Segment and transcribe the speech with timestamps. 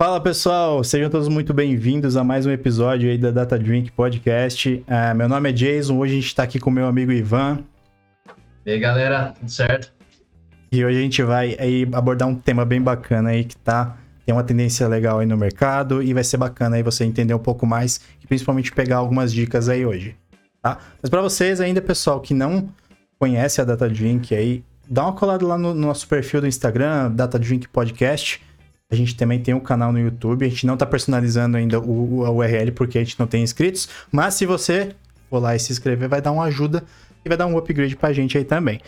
[0.00, 4.82] Fala pessoal, sejam todos muito bem-vindos a mais um episódio aí da Data Drink Podcast.
[4.88, 7.58] Uh, meu nome é Jason, hoje a gente está aqui com meu amigo Ivan.
[8.64, 9.92] E aí galera, tudo certo?
[10.72, 14.34] E hoje a gente vai aí abordar um tema bem bacana aí que tá tem
[14.34, 17.66] uma tendência legal aí no mercado e vai ser bacana aí você entender um pouco
[17.66, 20.16] mais e principalmente pegar algumas dicas aí hoje,
[20.62, 20.78] tá?
[21.02, 22.70] Mas para vocês ainda, pessoal, que não
[23.18, 27.38] conhece a Data Drink aí, dá uma colada lá no nosso perfil do Instagram, Data
[27.38, 28.40] Drink Podcast
[28.90, 30.44] a gente também tem um canal no YouTube.
[30.44, 33.88] A gente não está personalizando ainda o, a URL porque a gente não tem inscritos.
[34.10, 34.94] Mas se você
[35.28, 36.82] for lá e se inscrever, vai dar uma ajuda
[37.24, 38.80] e vai dar um upgrade pra gente aí também.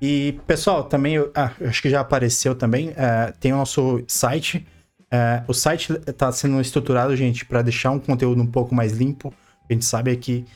[0.00, 4.66] E, pessoal, também, ah, acho que já apareceu também, uh, tem o nosso site.
[5.12, 9.34] Uh, o site está sendo estruturado, gente, para deixar um conteúdo um pouco mais limpo.
[9.68, 10.46] A gente sabe que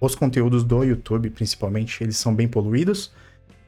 [0.00, 3.10] os conteúdos do YouTube, principalmente, eles são bem poluídos.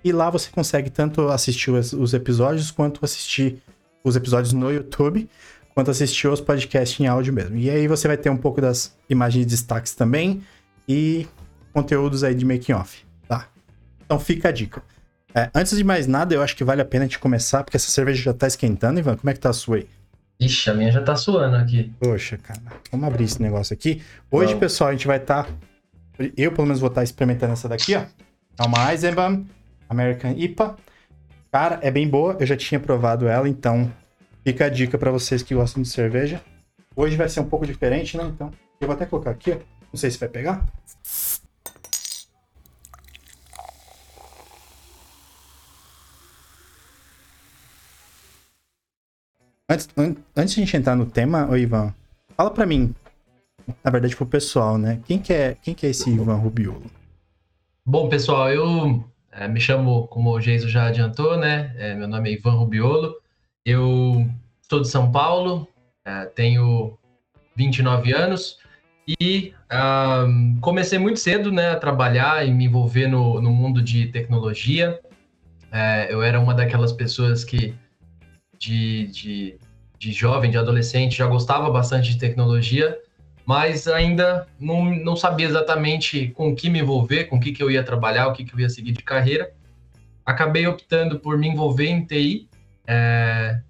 [0.05, 3.63] E lá você consegue tanto assistir os, os episódios quanto assistir
[4.05, 5.29] os episódios no YouTube,
[5.75, 7.57] quanto assistir os podcasts em áudio mesmo.
[7.57, 10.43] E aí você vai ter um pouco das imagens de destaques também
[10.87, 11.27] e
[11.73, 13.49] conteúdos aí de making off, tá?
[14.05, 14.83] Então fica a dica.
[15.35, 17.77] É, antes de mais nada, eu acho que vale a pena a gente começar, porque
[17.77, 19.17] essa cerveja já tá esquentando, Ivan.
[19.17, 19.89] Como é que tá a sua aí?
[20.39, 21.93] Ixi, a minha já tá suando aqui.
[21.99, 22.61] Poxa, cara.
[22.93, 24.03] Vamos abrir esse negócio aqui.
[24.31, 25.45] Hoje, pessoal, a gente vai estar.
[25.45, 25.51] Tá...
[26.37, 28.03] Eu, pelo menos, vou estar tá experimentando essa daqui, ó.
[28.59, 29.45] É uma Eisenbahn
[29.89, 30.77] American IPA.
[31.55, 33.89] Cara, é bem boa, eu já tinha provado ela, então
[34.43, 36.43] fica a dica para vocês que gostam de cerveja.
[36.97, 38.25] Hoje vai ser um pouco diferente, né?
[38.25, 39.55] Então, eu vou até colocar aqui, ó.
[39.93, 40.67] Não sei se vai pegar.
[49.69, 51.95] Antes, an antes de a gente entrar no tema, ô Ivan,
[52.37, 52.93] fala pra mim,
[53.85, 55.01] na verdade pro pessoal, né?
[55.07, 56.91] Quem que é, quem que é esse Ivan Rubiolo?
[57.87, 59.05] Bom, pessoal, eu
[59.37, 61.75] é, me chamo, como o Geiso já adiantou, né?
[61.77, 63.15] É, meu nome é Ivan Rubiolo.
[63.65, 64.29] Eu
[64.63, 65.67] sou de São Paulo,
[66.05, 66.97] é, tenho
[67.57, 68.59] 29 anos
[69.21, 69.53] e
[70.27, 75.01] um, comecei muito cedo né, a trabalhar e me envolver no, no mundo de tecnologia.
[75.73, 77.75] É, eu era uma daquelas pessoas que,
[78.59, 79.59] de, de,
[79.99, 82.97] de jovem, de adolescente, já gostava bastante de tecnologia
[83.47, 87.63] mas ainda não, não sabia exatamente com o que me envolver, com o que, que
[87.63, 89.53] eu ia trabalhar, o que, que eu ia seguir de carreira.
[90.25, 92.49] Acabei optando por me envolver em TI
[92.87, 93.61] é,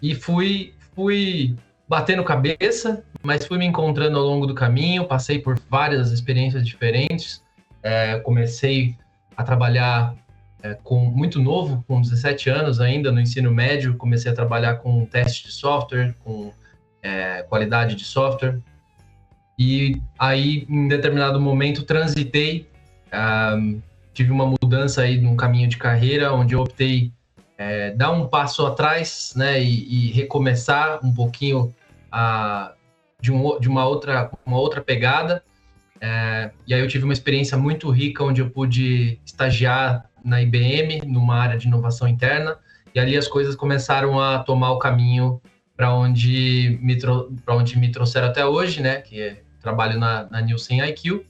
[0.00, 1.56] e fui, fui
[1.88, 7.42] batendo cabeça, mas fui me encontrando ao longo do caminho, passei por várias experiências diferentes,
[7.82, 8.96] é, comecei
[9.36, 10.14] a trabalhar
[10.62, 15.04] é, com muito novo, com 17 anos ainda, no ensino médio, comecei a trabalhar com
[15.04, 16.52] teste de software, com
[17.02, 18.60] é, qualidade de software,
[19.58, 22.68] e aí, em determinado momento, transitei,
[23.56, 23.80] um,
[24.12, 27.12] tive uma mudança aí num caminho de carreira, onde eu optei
[27.56, 31.74] é, dar um passo atrás, né, e, e recomeçar um pouquinho
[32.12, 32.74] a,
[33.20, 35.42] de, um, de uma outra uma outra pegada.
[36.00, 41.02] É, e aí eu tive uma experiência muito rica, onde eu pude estagiar na IBM,
[41.06, 42.58] numa área de inovação interna,
[42.94, 45.40] e ali as coisas começaram a tomar o caminho
[45.76, 46.98] para onde me
[47.44, 49.00] para onde me trouxeram até hoje, né?
[49.00, 51.26] Que é trabalho na, na Nielsen IQ,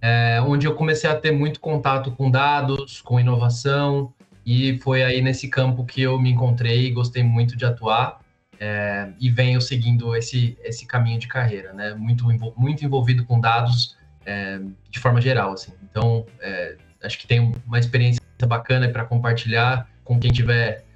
[0.00, 4.12] é, onde eu comecei a ter muito contato com dados, com inovação,
[4.44, 8.20] e foi aí nesse campo que eu me encontrei e gostei muito de atuar.
[8.58, 11.92] É, e venho seguindo esse, esse caminho de carreira, né?
[11.92, 12.24] Muito,
[12.56, 15.72] muito envolvido com dados é, de forma geral, assim.
[15.82, 20.86] Então, é, acho que tem uma experiência bacana para compartilhar com quem tiver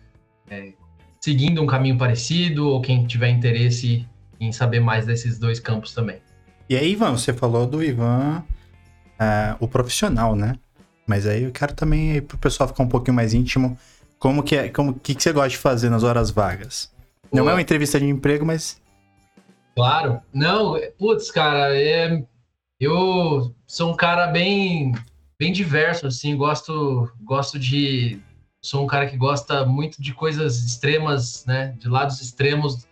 [0.49, 0.73] é,
[1.21, 4.09] seguindo um caminho parecido ou quem tiver interesse
[4.41, 6.21] em saber mais desses dois campos também.
[6.69, 8.43] E aí, Ivan, você falou do Ivan,
[9.21, 10.55] uh, o profissional, né?
[11.07, 13.77] Mas aí eu quero também, para o pessoal ficar um pouquinho mais íntimo,
[14.19, 16.93] como que é, como que, que você gosta de fazer nas horas vagas?
[17.33, 18.81] Não é uma entrevista de emprego, mas.
[19.75, 20.21] Claro.
[20.33, 22.23] Não, putz, cara, é,
[22.79, 24.93] eu sou um cara bem,
[25.39, 28.21] bem diverso, assim, gosto, gosto de.
[28.63, 31.75] Sou um cara que gosta muito de coisas extremas, né?
[31.79, 32.87] De lados extremos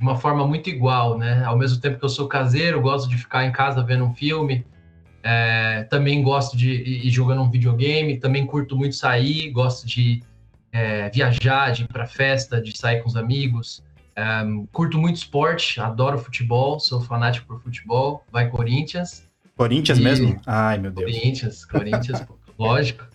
[0.00, 1.44] de uma forma muito igual, né?
[1.44, 4.64] Ao mesmo tempo que eu sou caseiro, gosto de ficar em casa vendo um filme,
[5.22, 10.22] é, também gosto de ir jogando um videogame, também curto muito sair, gosto de
[10.72, 13.84] é, viajar, de ir para festa, de sair com os amigos.
[14.16, 14.42] É,
[14.72, 18.24] curto muito esporte, adoro futebol, sou fanático por futebol.
[18.32, 19.28] Vai Corinthians.
[19.54, 20.02] Corinthians e...
[20.02, 20.40] mesmo?
[20.46, 21.12] Ai, meu Deus.
[21.12, 22.24] Corinthians, Corinthians,
[22.58, 23.06] lógico.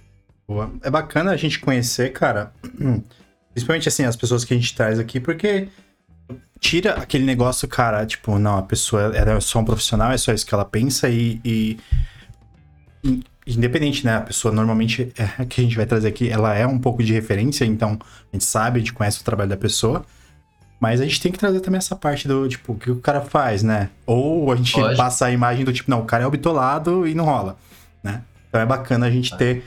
[0.47, 0.71] Boa.
[0.83, 2.53] É bacana a gente conhecer, cara,
[3.53, 5.67] principalmente assim, as pessoas que a gente traz aqui, porque
[6.60, 10.46] tira aquele negócio, cara, tipo, não, a pessoa é só um profissional, é só isso
[10.46, 11.80] que ela pensa e, e,
[13.46, 14.18] independente, né?
[14.18, 17.13] A pessoa normalmente é, que a gente vai trazer aqui, ela é um pouco de
[17.13, 20.06] referência, então a gente sabe, a gente conhece o trabalho da pessoa.
[20.80, 23.22] Mas a gente tem que trazer também essa parte do, tipo, o que o cara
[23.22, 23.90] faz, né?
[24.06, 24.98] Ou a gente Lógico.
[24.98, 27.57] passa a imagem do tipo, não, o cara é o bitolado e não rola,
[28.04, 28.24] né?
[28.50, 29.38] Então é bacana a gente ah.
[29.38, 29.63] ter,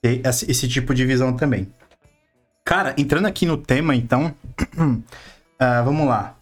[0.00, 1.68] ter esse, esse, tipo de visão também.
[2.64, 4.34] Cara, entrando aqui no tema, então,
[5.60, 6.36] uh, vamos lá.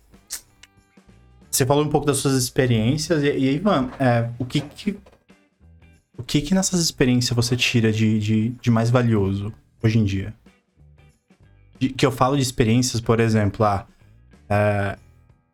[1.50, 4.98] Você falou um pouco das suas experiências, e, e Ivan, é, o que que,
[6.18, 10.34] o que que nessas experiências você tira de, de, de mais valioso hoje em dia?
[11.78, 13.86] De, que eu falo de experiências, por exemplo, ah,
[14.48, 14.98] é,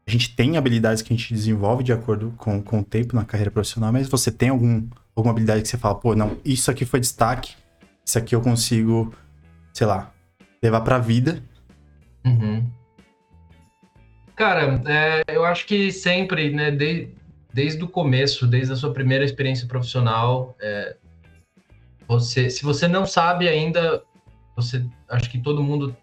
[0.07, 3.25] a gente tem habilidades que a gente desenvolve de acordo com, com o tempo na
[3.25, 6.87] carreira profissional, mas você tem algum, alguma habilidade que você fala, pô, não, isso aqui
[6.87, 7.55] foi destaque,
[8.05, 9.15] isso aqui eu consigo,
[9.73, 10.11] sei lá,
[10.63, 11.43] levar pra vida.
[12.25, 12.80] Uhum.
[14.41, 17.11] Cara, é, eu acho que sempre, né, de,
[17.53, 20.97] desde o começo, desde a sua primeira experiência profissional, é,
[22.09, 24.03] você, se você não sabe ainda,
[24.57, 25.95] você acho que todo mundo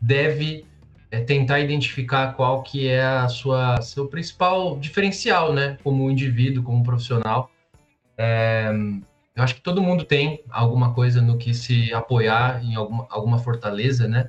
[0.00, 0.66] deve
[1.12, 6.82] é tentar identificar qual que é a sua seu principal diferencial, né, como indivíduo, como
[6.82, 7.52] profissional.
[8.18, 8.68] É,
[9.36, 13.38] eu acho que todo mundo tem alguma coisa no que se apoiar, em alguma, alguma
[13.38, 14.28] fortaleza, né?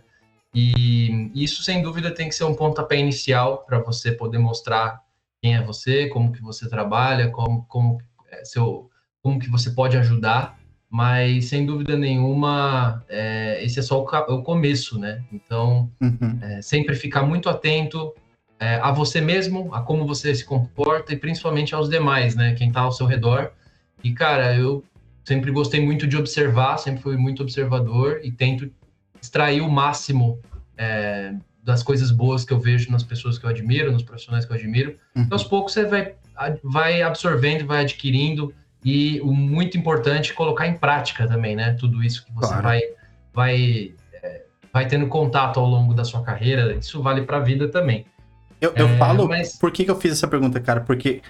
[0.57, 5.01] E isso, sem dúvida, tem que ser um pontapé inicial para você poder mostrar
[5.42, 8.00] quem é você, como que você trabalha, como, como,
[8.31, 8.89] é, seu,
[9.21, 10.57] como que você pode ajudar
[10.89, 15.21] mas sem dúvida nenhuma, é, esse é só o, o, começo, né?
[15.31, 16.39] Então, uhum.
[16.42, 18.13] é, sempre ficar muito atento
[18.59, 22.54] é, a você mesmo, a como você se comporta e principalmente aos demais, né?
[22.54, 23.51] Quem está ao seu redor.
[24.04, 24.83] E, cara, eu
[25.25, 28.71] sempre gostei muito de observar, sempre fui muito observador e tento
[29.27, 30.39] extrair o máximo
[30.77, 34.51] é, das coisas boas que eu vejo nas pessoas que eu admiro, nos profissionais que
[34.51, 34.91] eu admiro.
[35.13, 35.24] Uhum.
[35.24, 36.15] Então, aos poucos você vai,
[36.63, 38.53] vai absorvendo, vai adquirindo
[38.83, 41.74] e o muito importante colocar em prática também, né?
[41.74, 42.63] Tudo isso que você claro.
[42.63, 42.81] vai
[43.33, 43.94] vai
[44.24, 48.06] é, vai tendo contato ao longo da sua carreira, isso vale para a vida também.
[48.62, 49.57] Eu, eu é, falo, mas...
[49.57, 50.81] por que, que eu fiz essa pergunta, cara?
[50.81, 51.21] Porque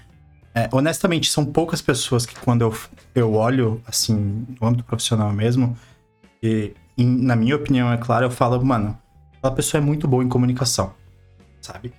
[0.53, 2.77] é, honestamente são poucas pessoas que quando eu,
[3.15, 5.75] eu olho assim no âmbito profissional mesmo,
[6.41, 8.97] e em, na minha opinião é claro, eu falo, mano,
[9.37, 10.93] aquela pessoa é muito boa em comunicação,
[11.61, 11.93] sabe?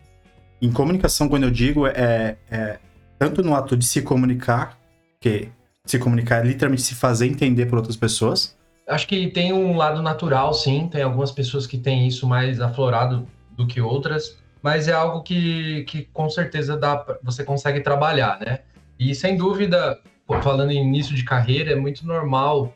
[0.60, 2.78] Em comunicação, quando eu digo, é, é
[3.18, 4.78] tanto no ato de se comunicar
[5.18, 5.48] porque
[5.84, 8.56] se comunicar é literalmente se fazer entender por outras pessoas.
[8.88, 10.88] Acho que tem um lado natural, sim.
[10.88, 15.84] Tem algumas pessoas que têm isso mais aflorado do que outras, mas é algo que,
[15.84, 18.60] que com certeza dá, você consegue trabalhar, né?
[18.98, 19.98] E sem dúvida,
[20.42, 22.72] falando em início de carreira, é muito normal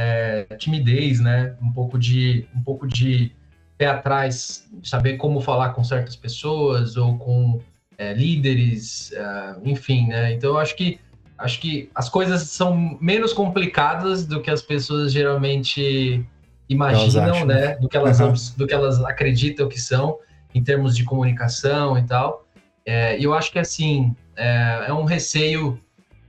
[0.00, 1.56] é, timidez, né?
[1.60, 3.32] Um pouco de um pouco de
[3.76, 7.60] pé atrás, saber como falar com certas pessoas ou com
[7.96, 10.32] é, líderes, é, enfim, né?
[10.32, 11.00] Então eu acho que
[11.36, 16.24] acho que as coisas são menos complicadas do que as pessoas geralmente
[16.68, 17.74] imaginam, acham, né?
[17.76, 18.34] Do que elas, uhum.
[18.56, 20.18] do que elas acreditam que são
[20.54, 22.46] em termos de comunicação e tal.
[22.86, 25.80] É, e eu acho que assim é, é, um receio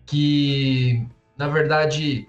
[0.07, 1.05] que,
[1.37, 2.27] na verdade,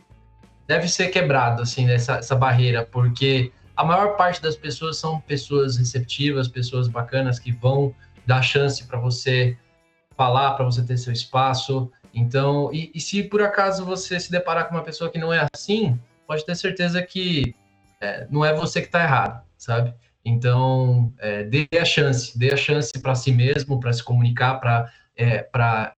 [0.71, 5.77] deve ser quebrado assim essa, essa barreira, porque a maior parte das pessoas são pessoas
[5.77, 7.93] receptivas, pessoas bacanas que vão
[8.25, 9.59] dar chance para você
[10.17, 11.91] falar, para você ter seu espaço.
[12.15, 15.45] Então, e, e, se por acaso você se deparar com uma pessoa que não é
[15.53, 17.53] assim, pode ter certeza que
[18.01, 19.93] é, não é você que está errado, sabe?
[20.25, 24.89] Então, é, dê a chance, dê a chance para si mesmo, para se comunicar, para
[25.17, 25.49] é,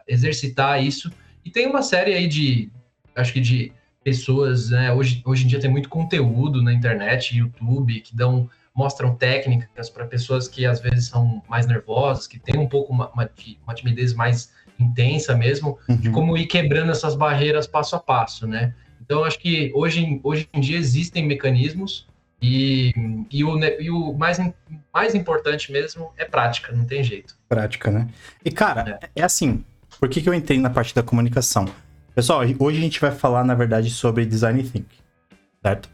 [0.09, 1.12] exercitar isso.
[1.45, 2.73] E tem uma série aí de,
[3.14, 3.71] acho que de
[4.03, 4.93] pessoas, né?
[4.93, 10.07] Hoje, hoje em dia tem muito conteúdo na internet, YouTube, que dão mostram técnicas para
[10.07, 13.29] pessoas que às vezes são mais nervosas, que têm um pouco uma, uma,
[13.65, 15.97] uma timidez mais intensa mesmo, uhum.
[15.97, 18.75] de como ir quebrando essas barreiras passo a passo, né?
[19.01, 22.07] Então, acho que hoje, hoje em dia existem mecanismos
[22.41, 22.93] e,
[23.31, 24.39] e, o, e o mais,
[24.93, 27.37] mais importante mesmo é prática, não tem jeito.
[27.49, 28.09] Prática, né?
[28.45, 29.65] E, cara, é, é assim,
[30.01, 31.67] por que, que eu entrei na parte da comunicação?
[32.14, 35.02] Pessoal, hoje a gente vai falar, na verdade, sobre design thinking,
[35.62, 35.88] certo?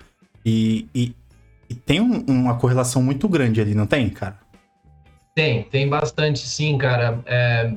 [0.44, 1.14] E, e,
[1.70, 4.36] e tem um, uma correlação muito grande ali, não tem, cara?
[5.32, 7.22] Tem, tem bastante sim, cara.
[7.24, 7.72] É,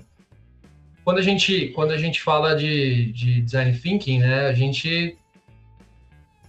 [1.03, 5.15] quando a gente, quando a gente fala de, de design thinking, né, a gente,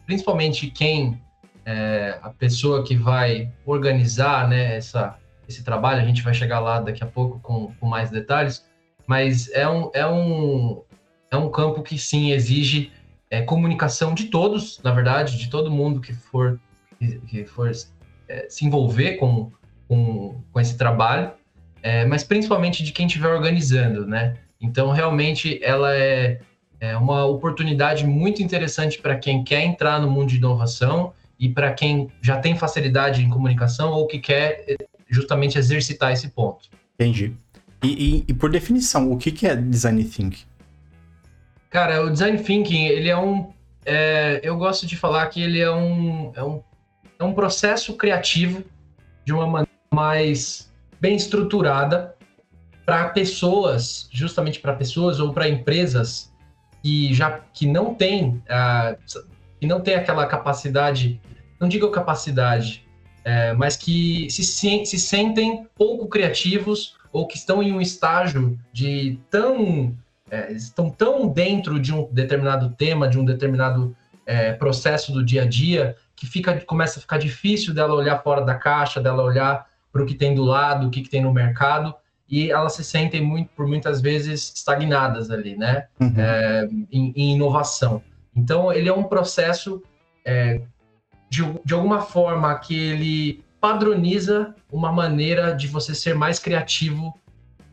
[0.07, 1.21] principalmente quem,
[1.67, 6.81] é, a pessoa que vai organizar, né, essa, esse trabalho, a gente vai chegar lá
[6.81, 8.65] daqui a pouco com, com mais detalhes,
[9.07, 10.83] mas é um, é um,
[11.33, 12.93] é um campo que sim exige
[13.29, 16.61] é, comunicação de todos, na verdade, de todo mundo que for,
[17.27, 17.73] que for
[18.29, 19.51] é, se envolver com,
[19.89, 21.33] com, com esse trabalho
[21.83, 24.37] é, mas principalmente de quem estiver organizando, né?
[24.61, 26.41] Então, realmente, ela é,
[26.79, 31.73] é uma oportunidade muito interessante para quem quer entrar no mundo de inovação e para
[31.73, 34.77] quem já tem facilidade em comunicação ou que quer
[35.11, 36.71] justamente exercitar esse ponto.
[36.95, 37.35] Entendi.
[37.83, 40.45] E, e, e por definição, o que, que é design thinking?
[41.73, 43.51] Cara, o design thinking, ele é um.
[43.87, 46.63] É, eu gosto de falar que ele é um, é um,
[47.19, 48.63] é um processo criativo
[49.25, 52.15] de uma maneira mais bem estruturada
[52.85, 56.31] para pessoas, justamente para pessoas ou para empresas
[56.83, 58.97] que já que não tem uh,
[59.59, 61.21] que não tem aquela capacidade,
[61.59, 62.87] não digo capacidade,
[63.25, 69.19] é, mas que se, se sentem pouco criativos ou que estão em um estágio de
[69.31, 69.97] tão
[70.33, 75.43] é, estão tão dentro de um determinado tema, de um determinado é, processo do dia
[75.43, 79.67] a dia, que fica, começa a ficar difícil dela olhar fora da caixa, dela olhar
[79.93, 81.95] para o que tem do lado, o que, que tem no mercado,
[82.27, 85.87] e elas se sentem muito, por muitas vezes estagnadas ali, né?
[86.01, 86.15] Uhum.
[86.17, 88.03] É, em, em, inovação.
[88.35, 89.83] Então, ele é um processo
[90.25, 90.63] é,
[91.29, 97.21] de, de alguma forma que ele padroniza uma maneira de você ser mais criativo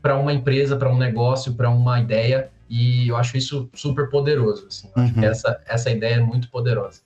[0.02, 4.68] para uma empresa, para um negócio, para uma ideia, e eu acho isso super poderoso.
[4.68, 4.88] Assim.
[4.96, 5.04] Uhum.
[5.04, 5.26] Acho que uhum.
[5.26, 7.02] essa, essa ideia é muito poderosa.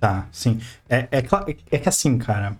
[0.00, 0.60] Tá, sim.
[0.88, 1.22] É, é,
[1.70, 2.56] é que assim, cara,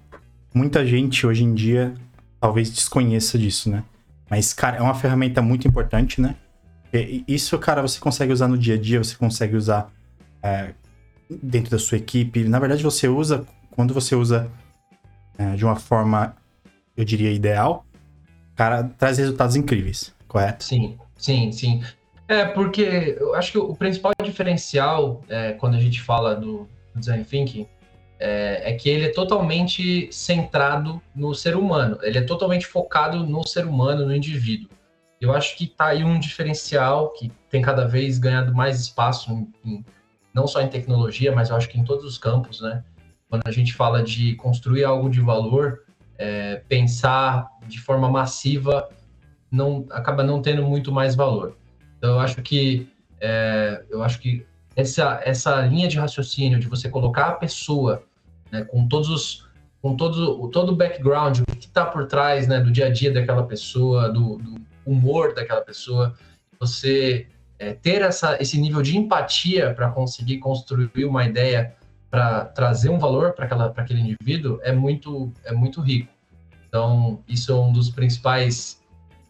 [0.52, 1.94] muita gente hoje em dia
[2.40, 3.84] talvez desconheça disso, né?
[4.30, 6.36] Mas, cara, é uma ferramenta muito importante, né?
[6.92, 9.90] E isso, cara, você consegue usar no dia a dia, você consegue usar
[10.42, 10.72] é,
[11.30, 12.44] dentro da sua equipe.
[12.44, 14.50] Na verdade, você usa, quando você usa
[15.36, 16.34] é, de uma forma,
[16.96, 17.84] eu diria, ideal,
[18.58, 20.64] cara, traz resultados incríveis, correto?
[20.64, 21.80] Sim, sim, sim.
[22.26, 27.24] É, porque eu acho que o principal diferencial é, quando a gente fala do design
[27.24, 27.68] thinking
[28.18, 33.46] é, é, que ele é totalmente centrado no ser humano, ele é totalmente focado no
[33.46, 34.68] ser humano, no indivíduo.
[35.20, 39.52] Eu acho que tá aí um diferencial que tem cada vez ganhado mais espaço, em,
[39.64, 39.84] em,
[40.34, 42.82] não só em tecnologia, mas eu acho que em todos os campos, né?
[43.30, 45.84] Quando a gente fala de construir algo de valor,
[46.18, 48.88] é, pensar de forma massiva
[49.50, 51.56] não acaba não tendo muito mais valor.
[51.96, 52.88] Então eu acho que
[53.20, 54.46] é, eu acho que
[54.76, 58.02] essa essa linha de raciocínio de você colocar a pessoa
[58.50, 59.48] né, com todos os
[59.80, 63.12] com todo todo o background, o que está por trás né, do dia a dia
[63.12, 66.14] daquela pessoa, do, do humor daquela pessoa,
[66.58, 67.26] você
[67.58, 71.74] é, ter essa, esse nível de empatia para conseguir construir uma ideia
[72.10, 73.46] para trazer um valor para
[73.76, 76.17] aquele indivíduo é muito é muito rico.
[76.68, 78.80] Então isso é um dos principais,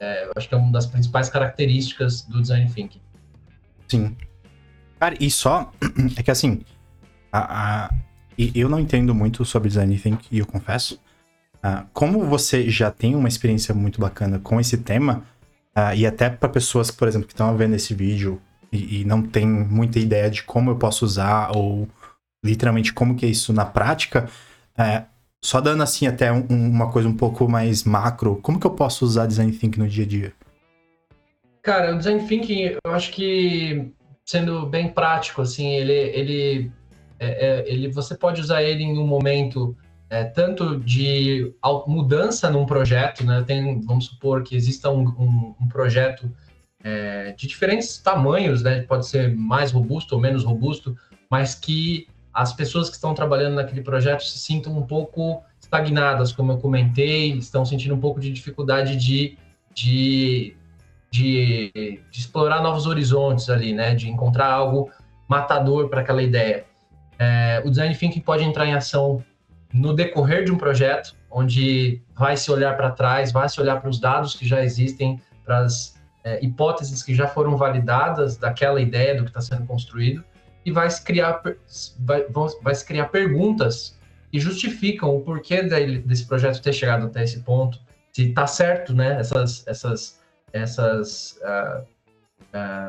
[0.00, 3.00] é, acho que é uma das principais características do design thinking.
[3.88, 4.16] Sim.
[4.98, 5.72] Cara, e só
[6.16, 6.60] é que assim,
[7.32, 7.90] a, a
[8.54, 11.00] eu não entendo muito sobre design thinking, eu confesso.
[11.56, 15.24] Uh, como você já tem uma experiência muito bacana com esse tema,
[15.76, 18.40] uh, e até para pessoas, por exemplo, que estão vendo esse vídeo
[18.70, 21.88] e, e, não tem muita ideia de como eu posso usar, ou
[22.44, 24.28] literalmente como que é isso na prática,
[24.78, 25.04] uh,
[25.42, 29.04] só dando assim até um, uma coisa um pouco mais macro, como que eu posso
[29.04, 30.32] usar design thinking no dia a dia?
[31.62, 33.92] Cara, o design thinking, eu acho que
[34.24, 36.72] sendo bem prático, assim, ele, ele
[37.18, 39.76] é, é, ele, você pode usar ele em um momento
[40.10, 41.52] é, tanto de
[41.86, 43.42] mudança num projeto, né?
[43.46, 46.30] Tem, vamos supor que exista um, um, um projeto
[46.82, 48.82] é, de diferentes tamanhos, né?
[48.82, 50.96] Pode ser mais robusto ou menos robusto,
[51.30, 56.52] mas que as pessoas que estão trabalhando naquele projeto se sintam um pouco estagnadas, como
[56.52, 59.36] eu comentei, estão sentindo um pouco de dificuldade de,
[59.74, 60.56] de,
[61.10, 61.70] de,
[62.10, 63.94] de explorar novos horizontes ali, né?
[63.94, 64.90] De encontrar algo
[65.28, 66.64] matador para aquela ideia.
[67.18, 69.22] É, o design thinking pode entrar em ação
[69.72, 73.90] no decorrer de um projeto, onde vai se olhar para trás, vai se olhar para
[73.90, 79.14] os dados que já existem, para as é, hipóteses que já foram validadas daquela ideia
[79.14, 80.24] do que está sendo construído,
[80.68, 81.42] e vai se criar,
[81.98, 82.26] vai,
[82.62, 83.96] vai se criar perguntas
[84.30, 87.80] que justificam o porquê desse projeto ter chegado até esse ponto,
[88.12, 89.18] se está certo, né?
[89.18, 90.20] Essas, essas,
[90.52, 91.86] essas uh,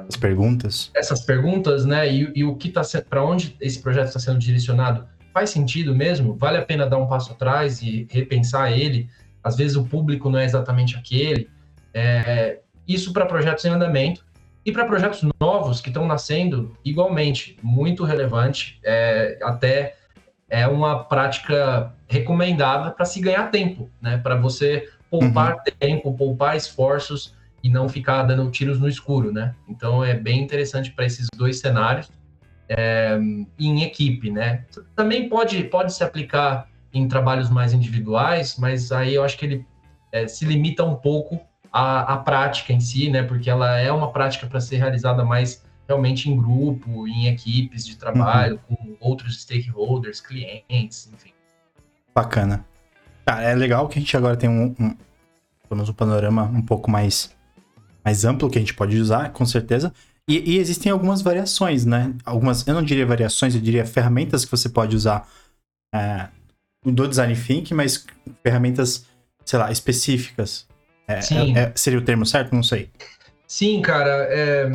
[0.10, 0.92] as perguntas.
[0.94, 2.12] Essas perguntas, né?
[2.12, 6.36] E, e o que está para onde esse projeto está sendo direcionado faz sentido mesmo?
[6.36, 9.10] Vale a pena dar um passo atrás e repensar ele?
[9.42, 11.50] Às vezes o público não é exatamente aquele.
[11.94, 14.26] É, isso para projetos em andamento
[14.66, 18.80] e para projetos novos que estão nascendo, igualmente, muito relevante.
[18.84, 19.96] É, até
[20.50, 24.18] é uma prática recomendada para se ganhar tempo, né?
[24.18, 25.74] Para você poupar uhum.
[25.80, 29.56] tempo, poupar esforços e não ficar dando tiros no escuro, né?
[29.68, 32.12] Então é bem interessante para esses dois cenários
[32.68, 33.18] é,
[33.58, 34.66] em equipe, né?
[34.96, 39.66] Também pode, pode se aplicar em trabalhos mais individuais, mas aí eu acho que ele
[40.12, 41.40] é, se limita um pouco
[41.72, 43.24] à, à, prática em si, né?
[43.24, 47.98] Porque ela é uma prática para ser realizada mais realmente em grupo, em equipes de
[47.98, 48.76] trabalho, uhum.
[48.76, 51.34] com outros stakeholders, clientes, enfim.
[52.14, 52.66] Bacana.
[53.26, 54.96] Cara, é legal que a gente agora tem um, um,
[55.72, 57.36] um panorama um pouco mais,
[58.04, 59.94] mais amplo que a gente pode usar, com certeza.
[60.28, 62.14] E, e, existem algumas variações, né?
[62.24, 65.28] Algumas, eu não diria variações, eu diria ferramentas que você pode usar
[65.94, 66.28] é,
[66.86, 68.06] do design thinking, mas
[68.44, 69.08] ferramentas,
[69.44, 70.69] sei lá, específicas.
[71.10, 71.58] É, Sim.
[71.58, 72.54] É, é seria o termo certo?
[72.54, 72.92] Não sei.
[73.48, 74.28] Sim, cara.
[74.30, 74.70] É,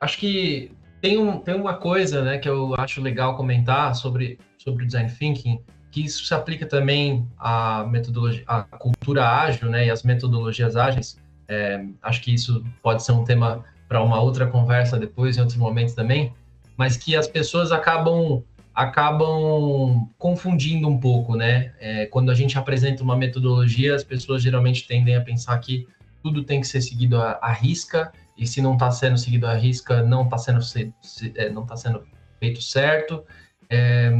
[0.00, 4.84] acho que tem, um, tem uma coisa né, que eu acho legal comentar sobre, sobre
[4.84, 5.58] o design thinking,
[5.90, 11.18] que isso se aplica também à metodologia, à cultura ágil, né, e às metodologias ágeis.
[11.48, 15.58] É, acho que isso pode ser um tema para uma outra conversa depois, em outros
[15.58, 16.32] momentos também,
[16.76, 18.42] mas que as pessoas acabam
[18.74, 21.72] acabam confundindo um pouco, né?
[21.78, 25.86] É, quando a gente apresenta uma metodologia, as pessoas geralmente tendem a pensar que
[26.22, 29.54] tudo tem que ser seguido à, à risca e se não está sendo seguido à
[29.54, 32.02] risca, não está sendo se, se, é, tá sendo
[32.40, 33.22] feito certo.
[33.70, 34.10] É,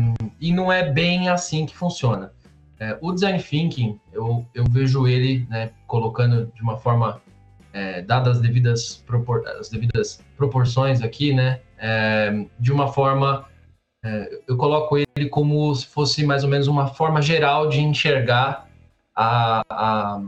[0.40, 2.32] e não é bem assim que funciona.
[2.78, 7.20] É, o design thinking, eu, eu vejo ele né, colocando de uma forma
[7.72, 13.46] é, dadas as devidas, propor as devidas proporções aqui, né, é, de uma forma,
[14.04, 18.68] é, eu coloco ele como se fosse mais ou menos uma forma geral de enxergar
[19.16, 20.20] a, a,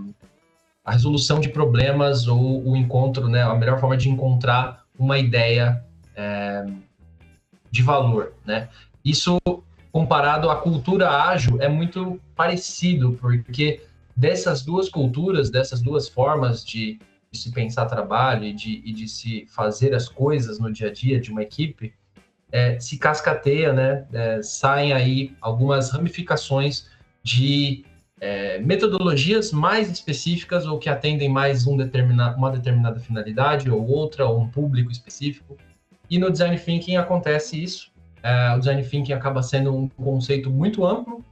[0.85, 5.85] a resolução de problemas ou o encontro, né, a melhor forma de encontrar uma ideia
[6.15, 6.65] é,
[7.71, 8.69] de valor, né.
[9.05, 9.39] Isso
[9.93, 13.83] comparado à cultura ágil é muito parecido, porque
[14.17, 16.99] dessas duas culturas, dessas duas formas de
[17.31, 20.93] de se pensar trabalho e de, e de se fazer as coisas no dia a
[20.93, 21.93] dia de uma equipe,
[22.53, 24.07] é, se cascateia, né?
[24.13, 26.89] É, saem aí algumas ramificações
[27.23, 27.85] de
[28.21, 34.27] é, metodologias mais específicas ou que atendem mais um determina, uma determinada finalidade ou outra,
[34.27, 35.57] ou um público específico.
[36.09, 37.93] E no Design Thinking acontece isso.
[38.23, 41.25] É, o Design Thinking acaba sendo um conceito muito amplo,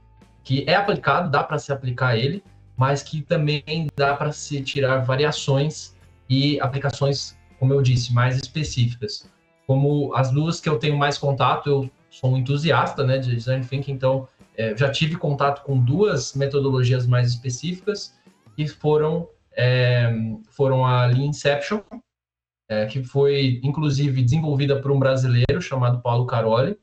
[0.43, 2.43] que é aplicado, dá para se aplicar ele,
[2.77, 5.95] mas que também dá para se tirar variações
[6.29, 9.29] e aplicações, como eu disse, mais específicas.
[9.67, 13.65] Como as duas que eu tenho mais contato, eu sou um entusiasta né, de design
[13.65, 18.17] thinking, então é, já tive contato com duas metodologias mais específicas
[18.55, 20.13] que foram é,
[20.51, 21.81] foram a Lean Inception,
[22.69, 26.77] é, que foi inclusive desenvolvida por um brasileiro chamado Paulo Caroli,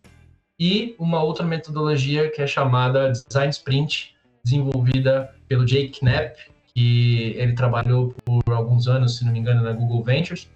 [0.59, 4.15] e uma outra metodologia que é chamada Design Sprint,
[4.45, 6.39] desenvolvida pelo Jake Knapp,
[6.75, 10.49] que ele trabalhou por alguns anos, se não me engano, na Google Ventures,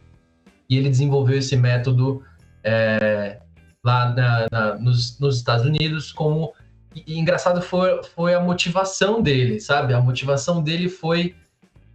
[0.68, 2.22] e ele desenvolveu esse método
[2.62, 3.38] é,
[3.84, 6.52] lá na, na, nos, nos, Estados Unidos como
[6.94, 9.94] e, engraçado foi, foi a motivação dele, sabe?
[9.94, 11.34] A motivação dele foi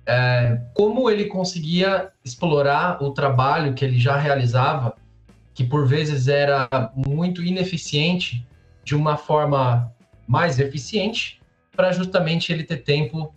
[0.05, 4.95] é, como ele conseguia explorar o trabalho que ele já realizava,
[5.53, 8.45] que por vezes era muito ineficiente,
[8.83, 9.93] de uma forma
[10.27, 11.39] mais eficiente,
[11.75, 13.33] para justamente ele ter tempo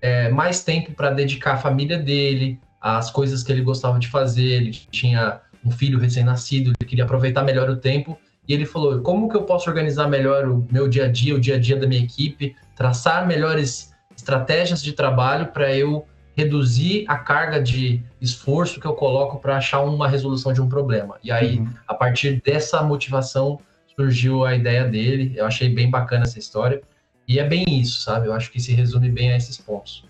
[0.00, 4.44] é, mais tempo para dedicar à família dele, às coisas que ele gostava de fazer.
[4.44, 8.18] Ele tinha um filho recém-nascido, ele queria aproveitar melhor o tempo.
[8.48, 11.40] E ele falou: como que eu posso organizar melhor o meu dia a dia, o
[11.40, 17.16] dia a dia da minha equipe, traçar melhores estratégias de trabalho para eu reduzir a
[17.16, 21.16] carga de esforço que eu coloco para achar uma resolução de um problema.
[21.24, 21.70] E aí, uhum.
[21.88, 23.58] a partir dessa motivação,
[23.96, 25.32] surgiu a ideia dele.
[25.34, 26.82] Eu achei bem bacana essa história.
[27.26, 28.28] E é bem isso, sabe?
[28.28, 30.04] Eu acho que se resume bem a esses pontos.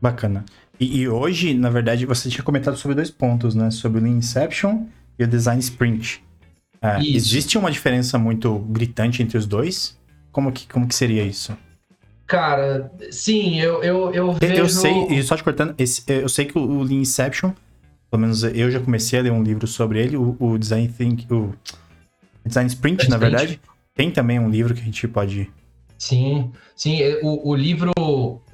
[0.00, 0.44] Bacana.
[0.78, 3.70] E, e hoje, na verdade, você tinha comentado sobre dois pontos, né?
[3.70, 4.86] Sobre o Lean Inception
[5.18, 6.22] e o Design Sprint.
[6.80, 9.98] É, existe uma diferença muito gritante entre os dois?
[10.30, 11.56] Como que, como que seria isso?
[12.26, 14.54] Cara, sim, eu, eu, eu vejo...
[14.54, 17.52] Eu sei, e só te cortando, esse, eu sei que o Lean Inception,
[18.10, 21.32] pelo menos eu já comecei a ler um livro sobre ele, o, o Design Think,
[21.32, 21.54] o
[22.44, 23.20] Design Sprint, Design na Sprint.
[23.20, 23.60] verdade.
[23.94, 25.50] Tem também um livro que a gente pode
[25.98, 27.00] Sim, sim.
[27.00, 27.92] É, o, o livro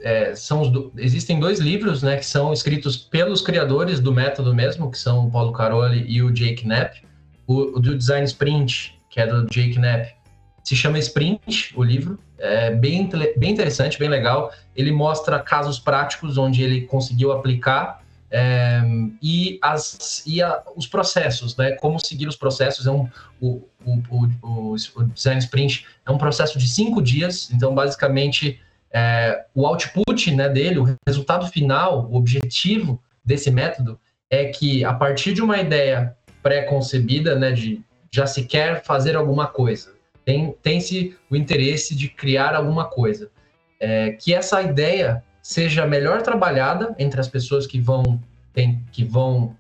[0.01, 4.91] é, são os, existem dois livros, né, que são escritos pelos criadores do método mesmo,
[4.91, 7.03] que são o Paulo Caroli e o Jake Knapp.
[7.47, 10.15] O, o do Design Sprint, que é do Jake Knapp,
[10.63, 12.19] se chama Sprint, o livro.
[12.39, 14.53] É bem, bem interessante, bem legal.
[14.75, 18.02] Ele mostra casos práticos onde ele conseguiu aplicar
[18.33, 18.81] é,
[19.23, 21.73] e, as, e a, os processos, né?
[21.73, 22.87] Como seguir os processos.
[22.87, 23.07] É um,
[23.39, 28.59] o, o, o, o Design Sprint é um processo de cinco dias, então, basicamente,
[28.91, 34.95] é, o output né, dele, o resultado final, o objetivo desse método é que, a
[34.95, 39.93] partir de uma ideia pré-concebida, né, de já se quer fazer alguma coisa,
[40.25, 43.31] tem, tem-se o interesse de criar alguma coisa,
[43.79, 48.21] é, que essa ideia seja melhor trabalhada entre as pessoas que vão
[48.53, 49.57] tem, que vão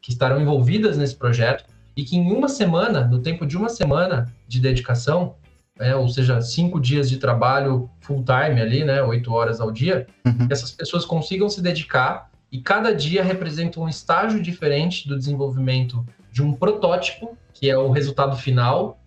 [0.00, 1.64] que estarão envolvidas nesse projeto
[1.96, 5.34] e que em uma semana, no tempo de uma semana de dedicação,
[5.78, 10.06] é, ou seja, cinco dias de trabalho full time ali, né, oito horas ao dia,
[10.24, 10.46] uhum.
[10.50, 16.42] essas pessoas consigam se dedicar e cada dia representa um estágio diferente do desenvolvimento de
[16.42, 18.98] um protótipo, que é o resultado final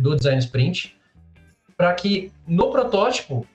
[0.00, 0.96] do design sprint,
[1.76, 3.46] para que no protótipo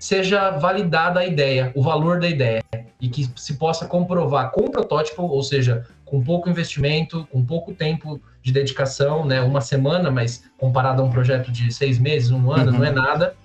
[0.00, 2.64] seja validada a ideia, o valor da ideia,
[2.98, 7.74] e que se possa comprovar com o protótipo, ou seja, com pouco investimento, com pouco
[7.74, 12.50] tempo de dedicação, né, uma semana, mas comparado a um projeto de seis meses, um
[12.50, 12.78] ano, uhum.
[12.78, 13.36] não é nada,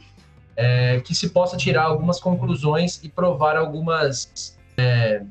[0.56, 5.22] é, que se possa tirar algumas conclusões e provar algumas é,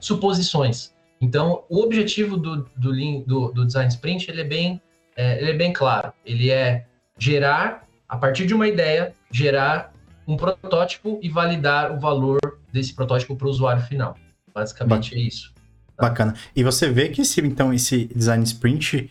[0.00, 0.94] suposições.
[1.20, 4.82] Então, o objetivo do, do, do, do Design Sprint ele é, bem,
[5.14, 6.12] é, ele é bem claro.
[6.24, 6.86] Ele é
[7.18, 9.93] gerar, a partir de uma ideia, gerar
[10.26, 12.38] um protótipo e validar o valor
[12.72, 14.16] desse protótipo para o usuário final.
[14.52, 15.22] Basicamente Bacana.
[15.22, 15.52] é isso.
[15.96, 16.08] Tá?
[16.08, 16.34] Bacana.
[16.54, 19.10] E você vê que esse, então, esse Design Sprint,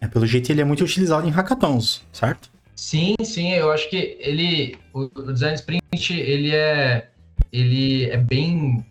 [0.00, 2.50] é, pelo jeito, ele é muito utilizado em hackathons, certo?
[2.74, 7.08] Sim, sim, eu acho que ele, o, o Design Sprint, ele é,
[7.52, 8.84] ele é bem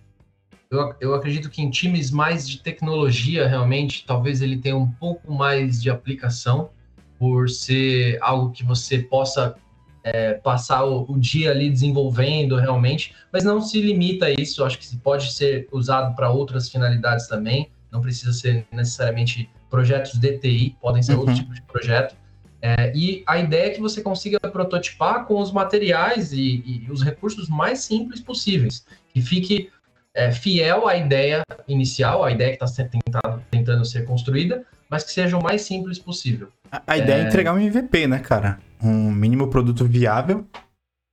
[0.70, 5.32] eu, eu acredito que em times mais de tecnologia, realmente, talvez ele tenha um pouco
[5.32, 6.70] mais de aplicação,
[7.18, 9.56] por ser algo que você possa
[10.06, 14.64] é, passar o, o, dia ali desenvolvendo realmente, mas não se limita a isso.
[14.64, 17.72] Acho que pode ser usado para outras finalidades também.
[17.92, 21.22] Não precisa ser necessariamente projetos DTI, podem ser uhum.
[21.22, 22.16] outros tipos de projeto.
[22.62, 27.04] É, e a ideia é que você consiga prototipar com os materiais e, e os
[27.04, 29.72] recursos mais simples possíveis, que fique
[30.14, 35.36] é, fiel à ideia inicial, à ideia que está tentando ser construída, mas que seja
[35.36, 36.50] o mais simples possível.
[36.72, 37.24] A, a ideia é...
[37.24, 38.60] é entregar um MVP, né, cara?
[38.82, 40.46] Um mínimo produto viável.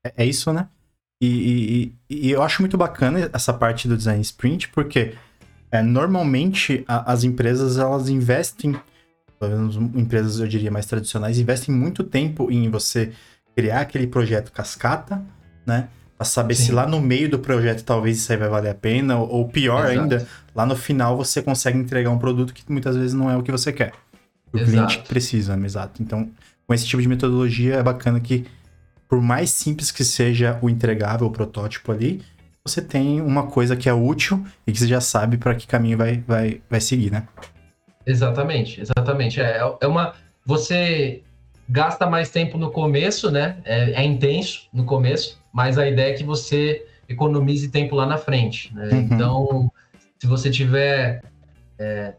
[0.05, 0.69] É, é isso, né?
[1.23, 5.15] E, e, e, eu acho muito bacana essa parte do design sprint, porque
[5.71, 8.75] é, normalmente a, as empresas elas investem,
[9.39, 13.13] pelo menos empresas eu diria mais tradicionais, investem muito tempo em você
[13.55, 15.23] criar aquele projeto cascata,
[15.65, 15.89] né?
[16.17, 16.65] Pra saber Sim.
[16.65, 19.49] se lá no meio do projeto talvez isso aí vai valer a pena, ou, ou
[19.49, 20.01] pior Exato.
[20.01, 23.45] ainda, lá no final você consegue entregar um produto que muitas vezes não é o
[23.45, 23.93] que você quer.
[24.53, 24.71] O Exato.
[24.71, 26.03] cliente precisa, exato.
[26.03, 26.29] Então,
[26.73, 28.47] com esse tipo de metodologia é bacana que,
[29.07, 32.23] por mais simples que seja o entregável, o protótipo ali,
[32.65, 35.99] você tem uma coisa que é útil e que você já sabe para que caminho
[35.99, 37.29] vai, vai, vai seguir, né?
[38.07, 39.39] Exatamente, exatamente.
[39.39, 40.15] É, é uma.
[40.47, 41.23] Você
[41.69, 43.59] gasta mais tempo no começo, né?
[43.67, 48.17] É, é, intenso no começo, mas a ideia é que você economize tempo lá na
[48.17, 48.75] frente.
[48.75, 48.89] Né?
[48.91, 49.01] Uhum.
[49.01, 49.73] Então,
[50.19, 51.23] se você tiver
[51.79, 52.15] é,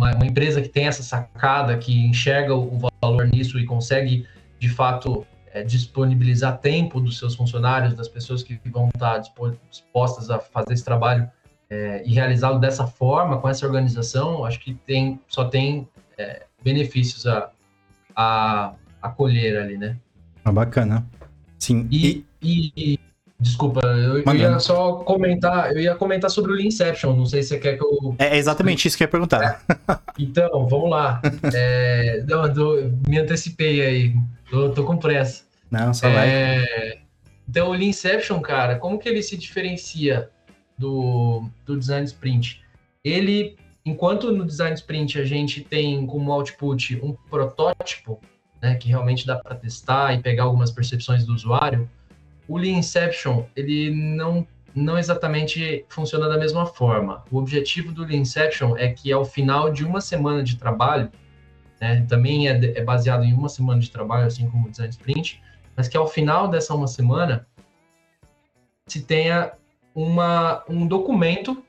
[0.00, 4.26] uma, uma, empresa que tem essa sacada, que enxerga o, valor nisso e consegue,
[4.58, 9.18] de fato, é, disponibilizar tempo dos seus funcionários, das pessoas que vão estar
[9.68, 11.30] dispostas a fazer esse trabalho
[11.68, 15.86] é, e realizá-lo dessa forma, com essa organização, acho que tem, só tem
[16.16, 17.50] é, benefícios a,
[18.16, 19.96] a, a colher ali, né?
[20.44, 21.06] Ah, bacana.
[21.58, 21.86] Sim.
[21.90, 22.72] E, e...
[22.74, 23.00] e
[23.40, 27.50] desculpa, eu, eu, ia só comentar, eu ia comentar sobre o Leanception, não sei se
[27.50, 28.14] você quer que eu...
[28.18, 29.62] É exatamente isso que eu ia perguntar.
[29.68, 29.98] É.
[30.18, 31.20] Então, vamos lá.
[31.54, 32.42] É, não,
[33.08, 34.14] me antecipei aí,
[34.50, 35.44] tô, tô com pressa.
[35.70, 37.00] Não, só é, vai.
[37.48, 40.28] Então, o Leanception, cara, como que ele se diferencia
[40.76, 42.62] do, do Design Sprint?
[43.02, 48.20] Ele enquanto no design sprint a gente tem como output um protótipo,
[48.60, 51.88] né, que realmente dá para testar e pegar algumas percepções do usuário,
[52.50, 57.24] o Lean Inception, ele não não exatamente funciona da mesma forma.
[57.30, 61.10] O objetivo do Lean Inception é que ao final de uma semana de trabalho,
[61.80, 65.42] né, também é, é baseado em uma semana de trabalho, assim como o design sprint,
[65.76, 67.48] mas que ao final dessa uma semana
[68.86, 69.52] se tenha
[69.92, 71.64] uma, um documento,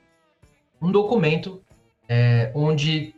[0.80, 1.60] um documento
[2.08, 3.16] é, onde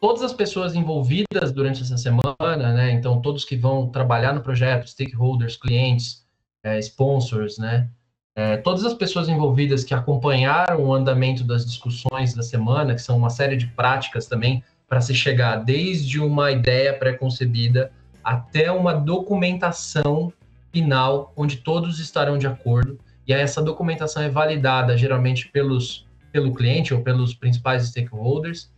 [0.00, 4.86] todas as pessoas envolvidas durante essa semana, né, então todos que vão trabalhar no projeto,
[4.86, 6.23] stakeholders, clientes,
[6.64, 7.88] é, sponsors, né,
[8.36, 13.16] é, todas as pessoas envolvidas que acompanharam o andamento das discussões da semana, que são
[13.16, 17.92] uma série de práticas também para se chegar desde uma ideia pré-concebida
[18.24, 20.32] até uma documentação
[20.72, 22.98] final, onde todos estarão de acordo.
[23.26, 28.68] E aí essa documentação é validada geralmente pelos pelo cliente ou pelos principais stakeholders,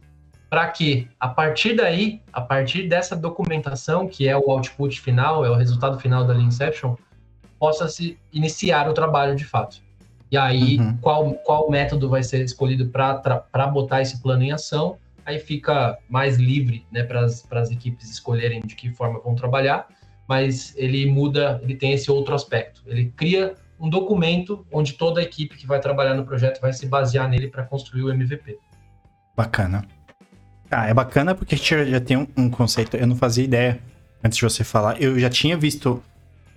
[0.51, 5.49] para que a partir daí, a partir dessa documentação, que é o output final, é
[5.49, 6.96] o resultado final da Inception,
[7.59, 9.81] possa se iniciar o trabalho de fato.
[10.31, 10.97] E aí, uhum.
[10.99, 14.99] qual, qual método vai ser escolhido para botar esse plano em ação?
[15.25, 19.87] Aí fica mais livre né, para as equipes escolherem de que forma vão trabalhar,
[20.29, 22.83] mas ele muda, ele tem esse outro aspecto.
[22.87, 26.87] Ele cria um documento onde toda a equipe que vai trabalhar no projeto vai se
[26.87, 28.59] basear nele para construir o MVP.
[29.37, 29.85] Bacana.
[30.71, 33.79] Ah, é bacana porque a gente já tem um, um, conceito, eu não fazia ideia
[34.25, 36.03] antes de você falar, eu já tinha visto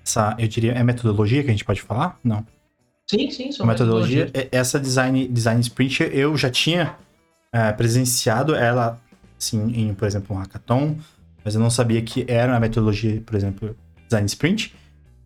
[0.09, 2.17] essa, eu diria, é metodologia que a gente pode falar?
[2.23, 2.45] Não.
[3.07, 4.25] Sim, sim, são a metodologia.
[4.25, 4.49] metodologia.
[4.51, 6.95] Essa design, design sprint eu já tinha
[7.53, 8.99] é, presenciado ela,
[9.37, 10.97] assim, em, por exemplo, um hackathon,
[11.43, 13.75] mas eu não sabia que era a metodologia, por exemplo,
[14.07, 14.75] design sprint.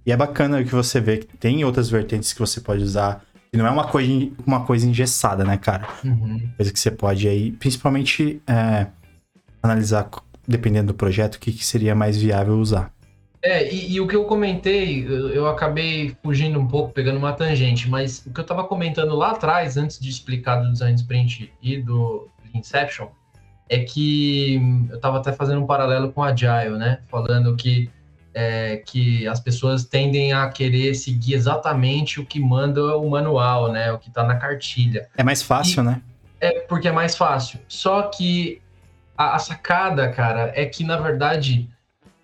[0.06, 3.24] E é bacana que você vê que tem outras vertentes que você pode usar.
[3.54, 5.88] E não é uma coisa, uma coisa engessada, né, cara?
[6.04, 6.50] Uhum.
[6.58, 8.88] Coisa que você pode aí, principalmente, é,
[9.62, 10.10] analisar,
[10.48, 12.93] dependendo do projeto, o que, que seria mais viável usar.
[13.44, 17.90] É, e, e, o que eu comentei, eu, acabei fugindo um pouco, pegando uma tangente,
[17.90, 21.78] mas o que eu estava comentando lá atrás, antes de explicar do Design Sprint e
[21.78, 23.10] do Inception,
[23.68, 27.00] é que eu estava até fazendo um paralelo com Agile, né?
[27.10, 27.90] Falando que
[28.34, 33.92] é, que as pessoas tendem a querer seguir exatamente o que manda o manual, né?
[33.92, 35.10] O que está na cartilha.
[35.18, 36.02] É mais fácil, e, né?
[36.40, 37.60] É porque é mais fácil.
[37.68, 38.62] Só que
[39.18, 41.70] a, a sacada, cara, é que na verdade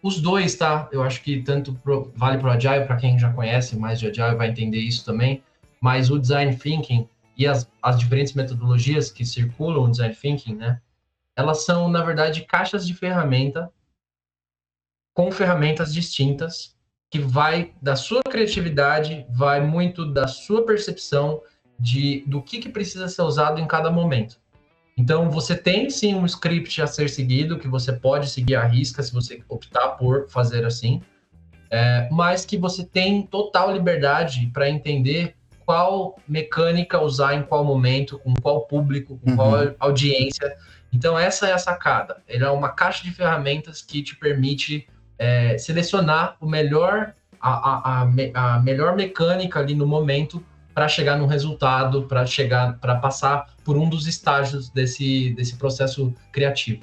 [0.01, 0.87] os dois, tá?
[0.91, 4.07] Eu acho que tanto pro, vale para o Agile, para quem já conhece mais de
[4.07, 5.43] Agile vai entender isso também.
[5.81, 7.07] Mas o Design Thinking
[7.37, 10.81] e as, as diferentes metodologias que circulam o Design Thinking, né?
[11.35, 13.71] Elas são, na verdade, caixas de ferramenta
[15.13, 16.75] com ferramentas distintas,
[17.09, 21.41] que vai da sua criatividade, vai muito da sua percepção
[21.79, 24.39] de do que, que precisa ser usado em cada momento.
[24.99, 29.01] Então, você tem sim um script a ser seguido, que você pode seguir à risca
[29.01, 31.01] se você optar por fazer assim,
[31.71, 35.35] é, mas que você tem total liberdade para entender
[35.65, 39.35] qual mecânica usar em qual momento, com qual público, com uhum.
[39.37, 40.57] qual audiência.
[40.91, 42.21] Então, essa é a sacada.
[42.27, 44.85] Ele é uma caixa de ferramentas que te permite
[45.17, 51.17] é, selecionar o melhor, a, a, a, a melhor mecânica ali no momento para chegar
[51.17, 56.81] no resultado, para chegar, para passar por um dos estágios desse, desse processo criativo.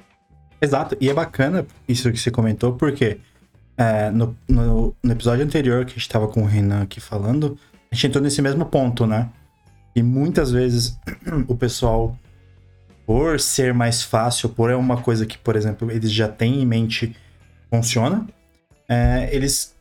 [0.61, 3.19] Exato, e é bacana isso que você comentou, porque
[3.77, 7.57] é, no, no, no, episódio anterior que a gente estava com o Renan aqui falando,
[7.91, 9.29] a gente entrou nesse mesmo ponto, né?
[9.95, 10.99] E muitas vezes
[11.47, 12.17] o pessoal,
[13.05, 16.65] por ser mais fácil, por é uma coisa que, por exemplo, eles já têm em
[16.65, 17.15] mente
[17.69, 18.25] funciona,
[18.89, 19.76] é, eles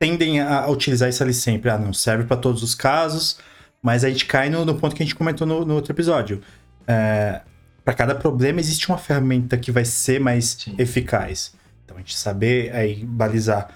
[0.00, 1.70] tendem a utilizar isso ali sempre.
[1.70, 3.38] Ah, não serve para todos os casos,
[3.82, 6.40] mas a gente cai no, no ponto que a gente comentou no, no outro episódio.
[6.88, 7.42] É,
[7.84, 10.74] para cada problema existe uma ferramenta que vai ser mais Sim.
[10.78, 11.52] eficaz.
[11.84, 13.70] Então a gente saber aí balizar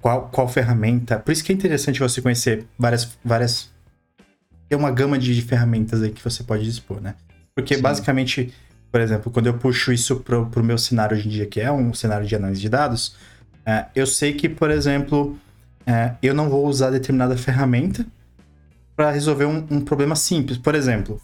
[0.00, 1.18] qual, qual ferramenta.
[1.18, 3.16] Por isso que é interessante você conhecer várias.
[3.22, 3.70] várias
[4.68, 7.14] tem uma gama de, de ferramentas aí que você pode dispor, né?
[7.54, 7.82] Porque Sim.
[7.82, 8.52] basicamente
[8.90, 11.70] por exemplo, quando eu puxo isso pro, pro meu cenário hoje em dia, que é
[11.70, 13.14] um cenário de análise de dados,
[13.66, 15.38] é, eu sei que, por exemplo,
[15.86, 18.04] é, eu não vou usar determinada ferramenta
[18.96, 20.58] para resolver um, um, problema simples.
[20.58, 21.20] Por exemplo,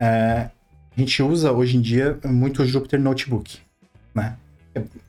[0.00, 0.50] é,
[0.96, 3.58] a gente usa hoje em dia muito o Jupyter Notebook,
[4.14, 4.36] né?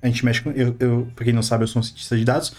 [0.02, 0.52] A gente mexe com.
[0.52, 2.54] Eu, eu, pra quem não sabe, eu sou um cientista de dados.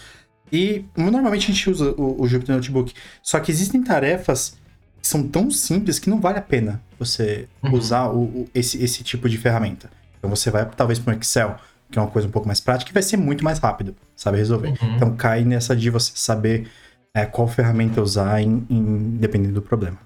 [0.51, 2.93] E normalmente a gente usa o, o Jupyter Notebook.
[3.21, 4.57] Só que existem tarefas
[5.01, 7.73] são tão simples que não vale a pena você uhum.
[7.73, 9.91] usar o, o, esse, esse tipo de ferramenta.
[10.17, 11.59] Então você vai talvez para um Excel,
[11.93, 14.37] que é uma coisa um pouco mais prática, e vai ser muito mais rápido, sabe
[14.37, 14.69] resolver.
[14.81, 14.95] Uhum.
[14.95, 16.67] Então cai nessa de você saber
[17.15, 19.97] é, qual ferramenta usar em, em, dependendo do problema.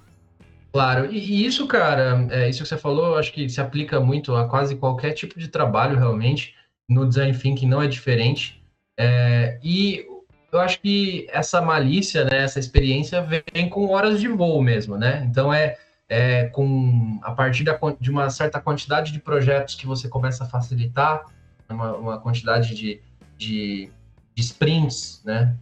[0.73, 4.35] Claro, e, e isso, cara, é, isso que você falou, acho que se aplica muito
[4.35, 6.53] a quase qualquer tipo de trabalho, realmente.
[6.89, 8.61] No design thinking não é diferente.
[8.99, 10.05] É, e
[10.51, 15.25] eu acho que essa malícia, né, essa experiência vem com horas de voo mesmo, né?
[15.29, 15.77] Então é,
[16.09, 20.47] é com a partir da, de uma certa quantidade de projetos que você começa a
[20.47, 21.25] facilitar,
[21.73, 23.01] uma, uma quantidade de,
[23.37, 23.89] de,
[24.35, 25.55] de, sprints, né?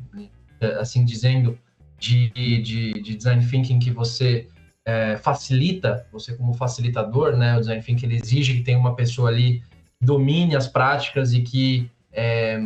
[0.80, 1.58] Assim dizendo,
[1.98, 4.48] de, de, de design thinking que você
[4.86, 7.58] é, facilita, você como facilitador, né?
[7.58, 9.62] O design thinking ele exige que tenha uma pessoa ali
[10.00, 12.60] que domine as práticas e que é,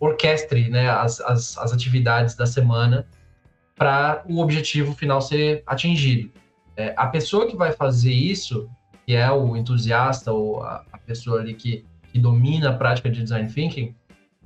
[0.00, 3.06] orquestre né, as, as, as atividades da semana
[3.76, 6.30] para o objetivo final ser atingido.
[6.76, 8.68] É, a pessoa que vai fazer isso,
[9.06, 13.22] que é o entusiasta ou a, a pessoa ali que, que domina a prática de
[13.22, 13.94] design thinking,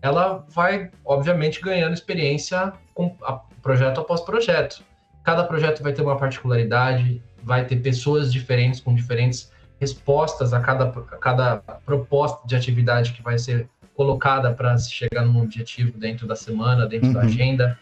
[0.01, 4.83] ela vai, obviamente, ganhando experiência com a, projeto após projeto.
[5.23, 10.85] Cada projeto vai ter uma particularidade, vai ter pessoas diferentes com diferentes respostas a cada,
[10.87, 16.35] a cada proposta de atividade que vai ser colocada para chegar num objetivo dentro da
[16.35, 17.15] semana, dentro uhum.
[17.15, 17.79] da agenda.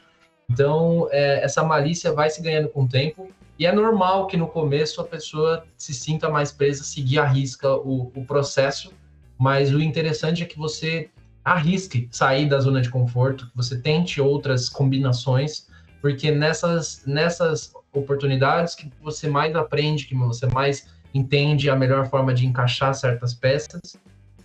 [0.48, 4.48] Então, é, essa malícia vai se ganhando com o tempo e é normal que no
[4.48, 8.92] começo a pessoa se sinta mais presa, seguir a risca o, o processo,
[9.40, 11.08] mas o interessante é que você
[11.42, 15.66] arrisque sair da zona de conforto, que você tente outras combinações,
[16.02, 22.34] porque nessas, nessas oportunidades que você mais aprende, que você mais entende a melhor forma
[22.34, 23.96] de encaixar certas peças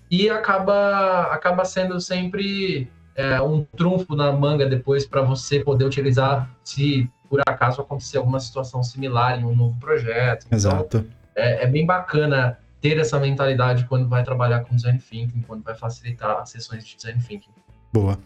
[0.10, 6.50] e acaba, acaba sendo sempre é, um trunfo na manga depois para você poder utilizar
[6.64, 10.46] se por acaso acontecer alguma situação similar em um novo projeto.
[10.46, 11.06] Então, Exato.
[11.36, 15.74] É, é, bem bacana ter essa mentalidade quando vai trabalhar com design thinking, quando vai
[15.74, 17.50] facilitar as sessões de design thinking.
[17.91, 18.19] Boa.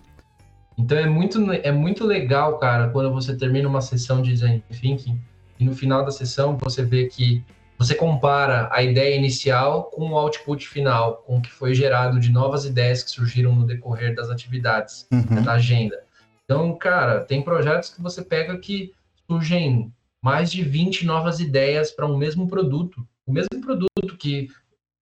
[0.77, 5.17] Então é muito, é muito legal, cara, quando você termina uma sessão de design thinking
[5.57, 7.41] e no final da sessão você vê que
[7.77, 12.29] você compara a ideia inicial com o output final, com o que foi gerado de
[12.29, 15.41] novas ideias que surgiram no decorrer das atividades, uhum.
[15.41, 15.97] da agenda.
[16.43, 18.91] Então, cara, tem projetos que você pega que
[19.25, 23.07] surgem mais de 20 novas ideias para um mesmo produto.
[23.29, 24.47] O mesmo produto que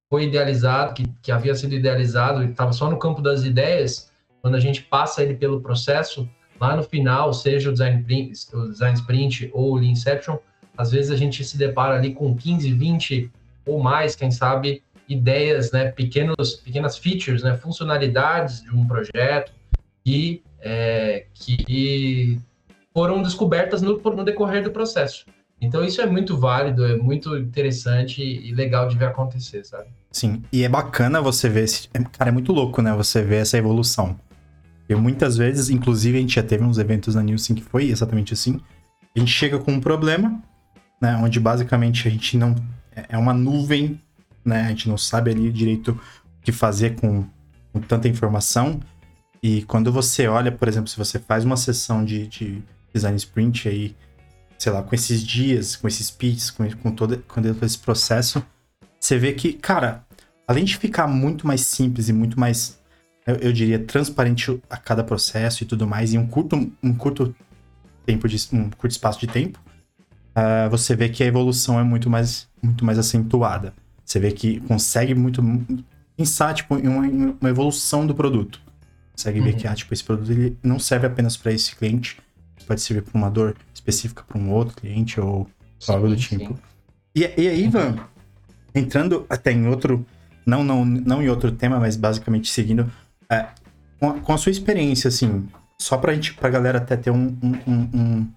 [0.10, 4.12] foi idealizado, que, que havia sido idealizado e estava só no campo das ideias,
[4.42, 6.28] quando a gente passa ele pelo processo,
[6.60, 10.38] lá no final, seja o design, print, o design sprint ou o Inception,
[10.78, 13.32] às vezes a gente se depara ali com 15, 20
[13.66, 19.54] ou mais, quem sabe, ideias, né, pequenos, pequenas features, né, funcionalidades de um projeto
[20.04, 22.42] que é, que
[22.94, 25.26] foram descobertas no, no decorrer do processo.
[25.60, 29.88] Então isso é muito válido, é muito interessante e legal de ver acontecer, sabe?
[30.12, 31.90] Sim, e é bacana você ver esse.
[31.94, 32.94] É, cara, é muito louco, né?
[32.96, 34.20] Você ver essa evolução.
[34.88, 38.34] E muitas vezes, inclusive, a gente já teve uns eventos na Nielsen que foi exatamente
[38.34, 38.60] assim.
[39.16, 40.42] A gente chega com um problema,
[41.02, 41.16] né?
[41.18, 42.56] Onde basicamente a gente não.
[42.96, 44.00] É, é uma nuvem,
[44.46, 44.62] né?
[44.62, 47.26] A gente não sabe ali direito o que fazer com,
[47.74, 48.80] com tanta informação.
[49.42, 53.68] E quando você olha, por exemplo, se você faz uma sessão de, de design sprint
[53.68, 53.96] aí,
[54.58, 58.44] sei lá, com esses dias, com esses pits, com, com, todo, com todo esse processo,
[59.00, 60.06] você vê que, cara,
[60.48, 62.80] além de ficar muito mais simples e muito mais,
[63.26, 67.36] eu, eu diria, transparente a cada processo e tudo mais, em um curto, um curto
[68.06, 69.60] tempo de um curto espaço de tempo,
[70.36, 73.74] uh, você vê que a evolução é muito mais, muito mais acentuada.
[74.04, 75.44] Você vê que consegue muito
[76.16, 78.68] pensar tipo, em uma, uma evolução do produto
[79.18, 79.46] consegue uhum.
[79.46, 82.18] ver que ah, tipo, esse produto ele não serve apenas para esse cliente,
[82.68, 83.56] pode servir para uma dor
[83.88, 85.48] específica para um outro cliente ou
[85.80, 86.60] sim, algo do tipo.
[87.16, 87.96] E, e aí, Ivan,
[88.76, 90.06] entrando até em outro,
[90.46, 92.92] não, não, não em outro tema, mas basicamente seguindo,
[93.32, 93.48] é,
[94.00, 95.48] com, a, com, a, sua experiência, assim,
[95.80, 98.28] só pra gente, pra galera até ter um, um, um, um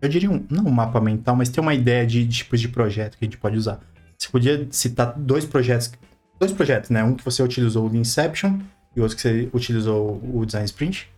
[0.00, 2.68] eu diria um, não um mapa mental, mas ter uma ideia de, de tipos de
[2.68, 3.80] projeto que a gente pode usar.
[4.18, 5.92] Você podia citar dois projetos,
[6.38, 7.04] dois projetos, né?
[7.04, 8.58] Um que você utilizou o Inception
[8.96, 11.08] e outro que você utilizou o Design Sprint?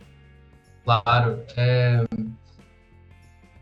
[0.85, 1.39] Claro.
[1.57, 2.05] É...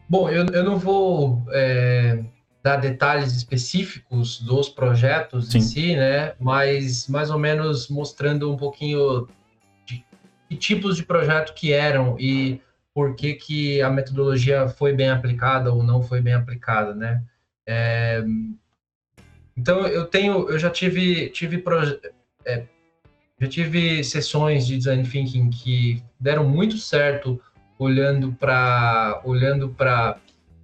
[0.09, 2.23] Bom, eu, eu não vou é,
[2.63, 5.59] dar detalhes específicos dos projetos Sim.
[5.59, 6.35] em si, né?
[6.39, 9.27] Mas mais ou menos mostrando um pouquinho
[9.85, 10.05] de
[10.49, 12.61] que tipos de projeto que eram e
[12.95, 17.23] por que, que a metodologia foi bem aplicada ou não foi bem aplicada, né?
[17.67, 18.23] É...
[19.57, 21.99] Então eu tenho, eu já tive tive proje
[22.45, 22.65] é,
[23.41, 27.41] já tive sessões de design thinking que deram muito certo
[27.83, 30.19] olhando para olhando para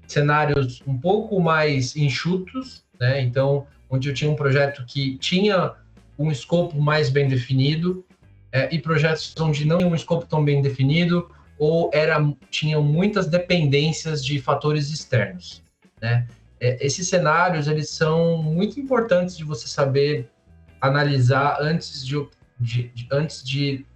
[0.07, 3.21] cenários um pouco mais enxutos, né?
[3.21, 5.75] Então, onde eu tinha um projeto que tinha
[6.19, 8.05] um escopo mais bem definido
[8.51, 13.27] é, e projetos onde não tinha um escopo tão bem definido ou era tinham muitas
[13.27, 15.63] dependências de fatores externos,
[16.01, 16.27] né?
[16.61, 20.29] É, esses cenários eles são muito importantes de você saber
[20.81, 22.17] analisar antes de
[22.61, 23.87] de, de, antes de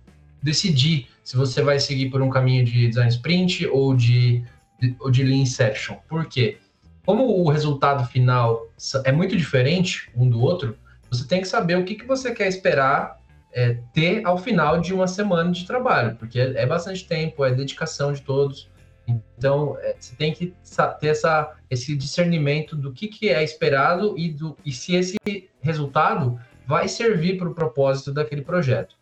[0.43, 4.45] decidir se você vai seguir por um caminho de design sprint ou de,
[4.81, 5.97] de, ou de lean inception.
[6.09, 6.59] Por quê?
[7.05, 8.69] Como o resultado final
[9.05, 10.77] é muito diferente um do outro,
[11.11, 13.21] você tem que saber o que, que você quer esperar
[13.53, 17.53] é, ter ao final de uma semana de trabalho, porque é, é bastante tempo, é
[17.53, 18.71] dedicação de todos.
[19.07, 20.55] Então, é, você tem que
[21.01, 25.19] ter essa, esse discernimento do que, que é esperado e, do, e se esse
[25.61, 28.97] resultado vai servir para o propósito daquele projeto.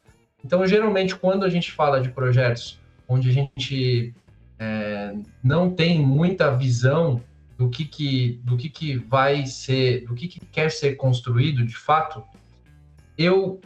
[0.44, 4.14] Então, geralmente, quando a gente fala de projetos onde a gente
[4.58, 7.22] é, não tem muita visão
[7.58, 11.76] do que, que, do que, que vai ser, do que, que quer ser construído de
[11.76, 12.22] fato,
[13.18, 13.60] eu,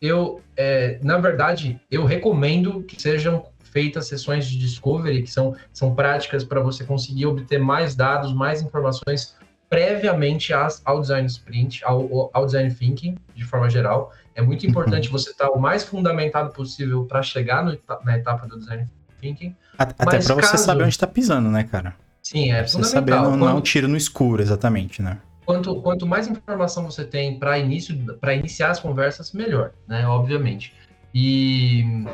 [0.00, 3.46] eu é, na verdade, eu recomendo que sejam
[3.76, 8.62] feitas sessões de discovery, que são, são práticas para você conseguir obter mais dados, mais
[8.62, 9.36] informações
[9.68, 14.12] previamente ao design sprint, ao, ao design thinking, de forma geral.
[14.36, 18.58] É muito importante você estar o mais fundamentado possível para chegar no, na etapa do
[18.58, 18.86] design
[19.20, 19.56] thinking.
[19.76, 20.34] Até para caso...
[20.34, 21.96] você saber onde está pisando, né, cara?
[22.22, 23.16] Sim, é você fundamental.
[23.16, 25.18] Saber não, não é um tiro no escuro, exatamente, né?
[25.44, 30.06] Quanto, quanto mais informação você tem para início, para iniciar as conversas, melhor, né?
[30.06, 30.74] Obviamente.
[31.14, 32.04] E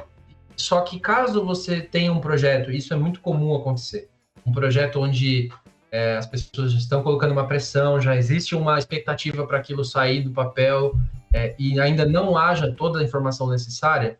[0.54, 4.08] só que caso você tenha um projeto, isso é muito comum acontecer.
[4.44, 5.50] Um projeto onde
[5.90, 10.30] é, as pessoas estão colocando uma pressão, já existe uma expectativa para aquilo sair do
[10.30, 10.94] papel
[11.32, 14.18] é, e ainda não haja toda a informação necessária,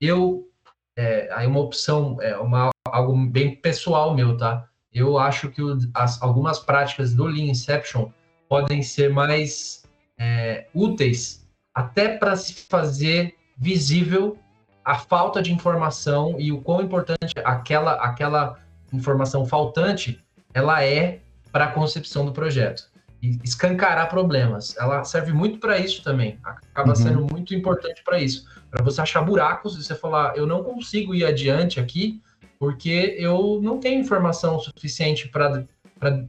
[0.00, 0.48] eu
[0.96, 4.68] é, aí uma opção, é uma, algo bem pessoal meu, tá?
[4.92, 8.10] Eu acho que o, as, algumas práticas do Lean Inception
[8.48, 9.84] podem ser mais
[10.18, 14.36] é, úteis até para se fazer visível
[14.84, 18.58] a falta de informação e o quão importante aquela, aquela
[18.92, 20.20] informação faltante
[20.52, 21.20] ela é
[21.52, 22.90] para a concepção do projeto.
[23.20, 24.76] E escancarar problemas.
[24.78, 26.38] Ela serve muito para isso também.
[26.42, 26.94] Acaba uhum.
[26.94, 28.44] sendo muito importante para isso.
[28.70, 32.22] Para você achar buracos e você falar, eu não consigo ir adiante aqui
[32.58, 35.64] porque eu não tenho informação suficiente para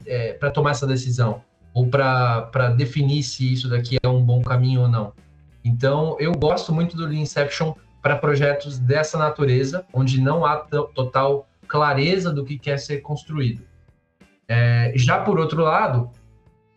[0.05, 4.87] é, tomar essa decisão ou para definir se isso daqui é um bom caminho ou
[4.87, 5.13] não.
[5.63, 11.47] Então, eu gosto muito do Lean Inception para projetos dessa natureza, onde não há total
[11.67, 13.63] clareza do que quer ser construído.
[14.47, 16.09] É, já por outro lado,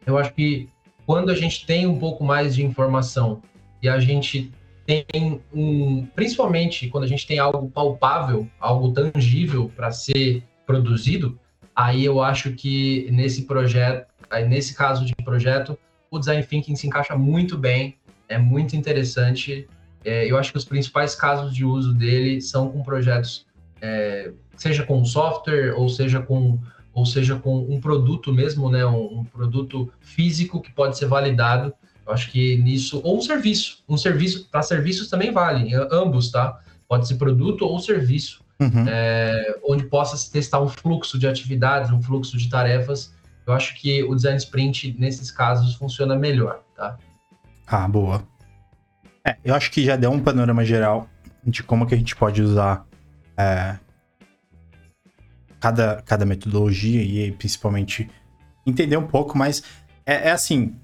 [0.06, 0.68] eu acho que
[1.06, 3.42] quando a gente tem um pouco mais de informação
[3.82, 4.52] e a gente
[4.86, 11.38] tem um, principalmente quando a gente tem algo palpável, algo tangível para ser produzido,
[11.74, 14.06] aí eu acho que nesse projeto,
[14.48, 15.78] nesse caso de projeto,
[16.10, 17.96] o design thinking se encaixa muito bem,
[18.28, 19.68] é muito interessante.
[20.04, 23.46] É, eu acho que os principais casos de uso dele são com projetos,
[23.80, 26.58] é, seja com software ou seja com
[26.92, 31.72] ou seja com um produto mesmo, né, um, um produto físico que pode ser validado.
[32.06, 36.60] Eu acho que nisso ou um serviço, um serviço para serviços também vale, ambos, tá?
[36.88, 38.84] Pode ser produto ou serviço, uhum.
[38.88, 43.12] é, onde possa se testar um fluxo de atividades, um fluxo de tarefas
[43.46, 46.96] eu acho que o design sprint, nesses casos, funciona melhor, tá?
[47.66, 48.22] Ah, boa.
[49.26, 51.08] É, eu acho que já deu um panorama geral
[51.44, 52.84] de como que a gente pode usar
[53.36, 53.76] é,
[55.62, 58.10] cada, cada metodologia e principalmente
[58.66, 59.62] entender um pouco, mas
[60.04, 60.74] é, é assim.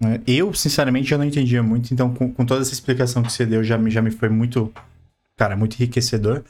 [0.00, 3.44] Né, eu, sinceramente, já não entendia muito, então com, com, toda essa explicação que você
[3.44, 4.72] deu, já, já me foi muito,
[5.36, 6.42] cara, muito enriquecedor.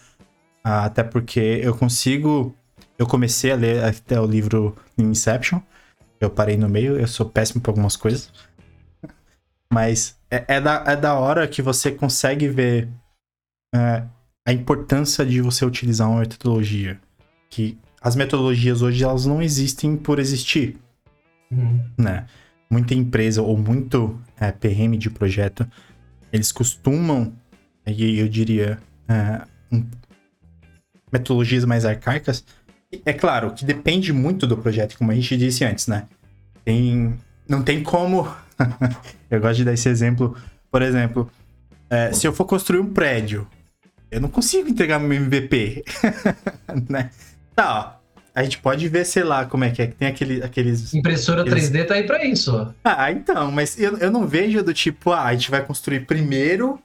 [0.62, 2.54] até porque eu consigo
[2.96, 5.60] eu comecei a ler até o livro Inception.
[6.20, 8.32] Eu parei no meio, eu sou péssimo para algumas coisas.
[9.72, 12.88] Mas é, é, da, é da hora que você consegue ver
[13.74, 14.04] é,
[14.46, 17.00] a importância de você utilizar uma metodologia.
[17.52, 20.78] Que as metodologias hoje elas não existem por existir.
[21.50, 21.84] Uhum.
[21.98, 22.24] Né?
[22.70, 25.68] Muita empresa ou muito é, PRM de projeto,
[26.32, 27.34] eles costumam,
[27.86, 29.84] e eu diria, é, um,
[31.12, 32.42] metodologias mais arcaicas,
[33.04, 36.06] é claro que depende muito do projeto, como a gente disse antes, né?
[36.64, 37.14] Tem,
[37.46, 38.34] não tem como.
[39.30, 40.34] eu gosto de dar esse exemplo.
[40.70, 41.30] Por exemplo,
[41.90, 43.46] é, se eu for construir um prédio,
[44.10, 45.84] eu não consigo entregar meu MVP.
[46.88, 47.10] né?
[47.54, 48.02] Tá, ó.
[48.34, 49.86] A gente pode ver, sei lá, como é que é.
[49.86, 50.94] Tem aquele, aqueles.
[50.94, 51.70] Impressora aqueles...
[51.70, 52.74] 3D tá aí pra isso.
[52.82, 56.80] Ah, então, mas eu, eu não vejo do tipo, ah, a gente vai construir primeiro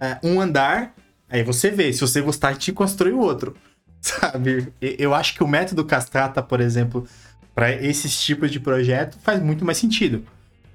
[0.00, 0.94] é, um andar,
[1.28, 1.92] aí você vê.
[1.92, 3.54] Se você gostar, a gente constrói o outro.
[4.00, 4.72] sabe?
[4.80, 7.06] Eu acho que o método cascata, por exemplo,
[7.54, 10.24] para esses tipos de projeto faz muito mais sentido.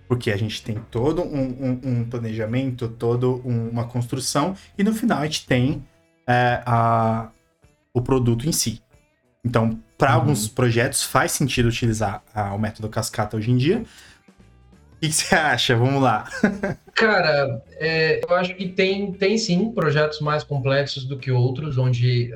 [0.07, 4.93] Porque a gente tem todo um, um, um planejamento, toda um, uma construção, e no
[4.93, 5.83] final a gente tem
[6.27, 7.29] é, a,
[7.91, 8.81] o produto em si.
[9.45, 10.15] Então, para uhum.
[10.15, 13.83] alguns projetos faz sentido utilizar a, o método cascata hoje em dia.
[14.95, 15.75] O que você acha?
[15.75, 16.27] Vamos lá.
[16.95, 22.35] Cara, é, eu acho que tem, tem sim projetos mais complexos do que outros, onde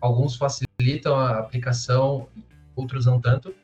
[0.00, 2.26] alguns facilitam a aplicação,
[2.74, 3.54] outros não tanto.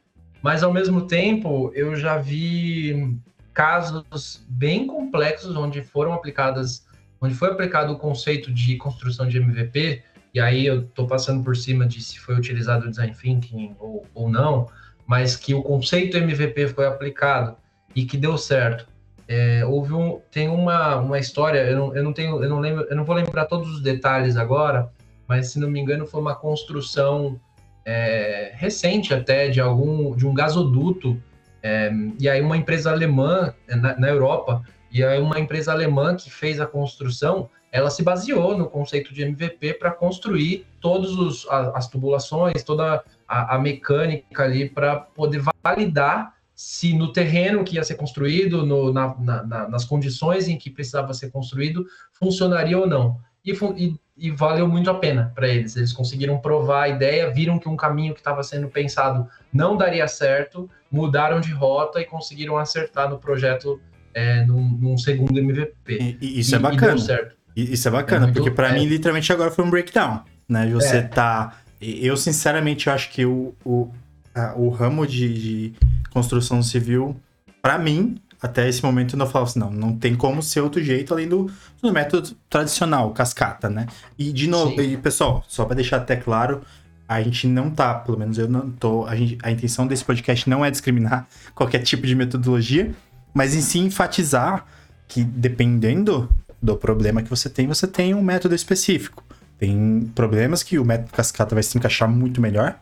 [0.40, 3.18] Mas ao mesmo tempo, eu já vi
[3.52, 6.86] casos bem complexos onde foram aplicadas,
[7.20, 10.02] onde foi aplicado o conceito de construção de MVP,
[10.34, 14.04] e aí eu estou passando por cima de se foi utilizado o design thinking ou,
[14.12, 14.68] ou não,
[15.06, 17.56] mas que o conceito MVP foi aplicado
[17.94, 18.86] e que deu certo.
[19.28, 22.84] É, houve um, tem uma, uma história, eu não, eu não tenho, eu não lembro,
[22.90, 24.90] eu não vou lembrar todos os detalhes agora,
[25.26, 27.40] mas se não me engano foi uma construção
[27.86, 31.20] é, recente até de algum de um gasoduto
[31.62, 36.14] é, e aí uma empresa alemã é, na, na, Europa e aí uma empresa alemã
[36.14, 41.44] que fez a construção ela se baseou no conceito de MVP para construir todas
[41.74, 47.82] as tubulações toda a, a mecânica ali para poder validar se no terreno que ia
[47.82, 53.18] ser construído no, na, na, nas condições em que precisava ser construído funcionaria ou não
[53.44, 55.76] e, e e valeu muito a pena para eles.
[55.76, 60.06] Eles conseguiram provar a ideia, viram que um caminho que estava sendo pensado não daria
[60.06, 63.80] certo, mudaram de rota e conseguiram acertar no projeto
[64.14, 65.98] é, num, num, segundo MVP.
[66.00, 67.34] E, e isso é e, é bacana.
[67.56, 70.22] Isso é bacana, é porque para mim, literalmente, agora foi um breakdown.
[70.48, 70.68] Né?
[70.72, 71.02] Você é.
[71.02, 71.56] tá.
[71.80, 73.90] Eu, sinceramente, acho que o, o,
[74.34, 75.72] a, o ramo de, de
[76.10, 77.16] construção civil,
[77.62, 81.14] para mim, até esse momento eu falava assim, não, não tem como ser outro jeito
[81.14, 81.50] além do,
[81.80, 83.86] do método tradicional, cascata, né?
[84.18, 86.60] E de novo, e, pessoal, só para deixar até claro,
[87.08, 90.48] a gente não tá, pelo menos eu não tô, a, gente, a intenção desse podcast
[90.48, 92.92] não é discriminar qualquer tipo de metodologia,
[93.32, 94.66] mas em si enfatizar
[95.08, 96.28] que dependendo
[96.64, 99.22] do problema que você tem, você tem um método específico.
[99.58, 102.78] Tem problemas que o método cascata vai se encaixar muito melhor.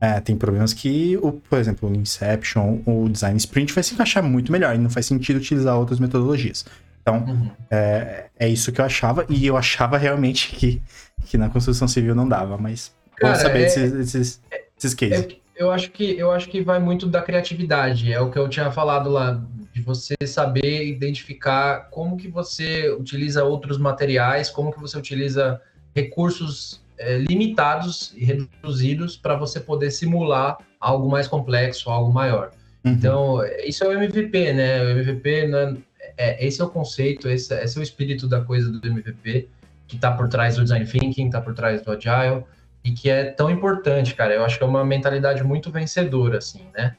[0.00, 4.22] É, tem problemas que, o, por exemplo, o Inception, o Design Sprint vai se encaixar
[4.22, 6.64] muito melhor e não faz sentido utilizar outras metodologias.
[7.00, 7.50] Então, uhum.
[7.70, 10.82] é, é isso que eu achava, e eu achava realmente que,
[11.26, 14.40] que na construção civil não dava, mas Cara, vamos saber é, desses, desses,
[14.74, 15.26] desses cases.
[15.26, 18.48] É, eu, acho que, eu acho que vai muito da criatividade, é o que eu
[18.48, 19.42] tinha falado lá,
[19.78, 25.60] de você saber identificar como que você utiliza outros materiais, como que você utiliza
[25.94, 32.50] recursos é, limitados e reduzidos para você poder simular algo mais complexo, algo maior.
[32.84, 32.92] Uhum.
[32.92, 34.82] Então, isso é o MVP, né?
[34.82, 35.76] O MVP, né?
[36.16, 39.48] é, esse é o conceito, esse, esse, é o espírito da coisa do MVP,
[39.86, 42.44] que está por trás do Design Thinking, está por trás do Agile,
[42.82, 44.34] e que é tão importante, cara.
[44.34, 46.96] Eu acho que é uma mentalidade muito vencedora, assim, né?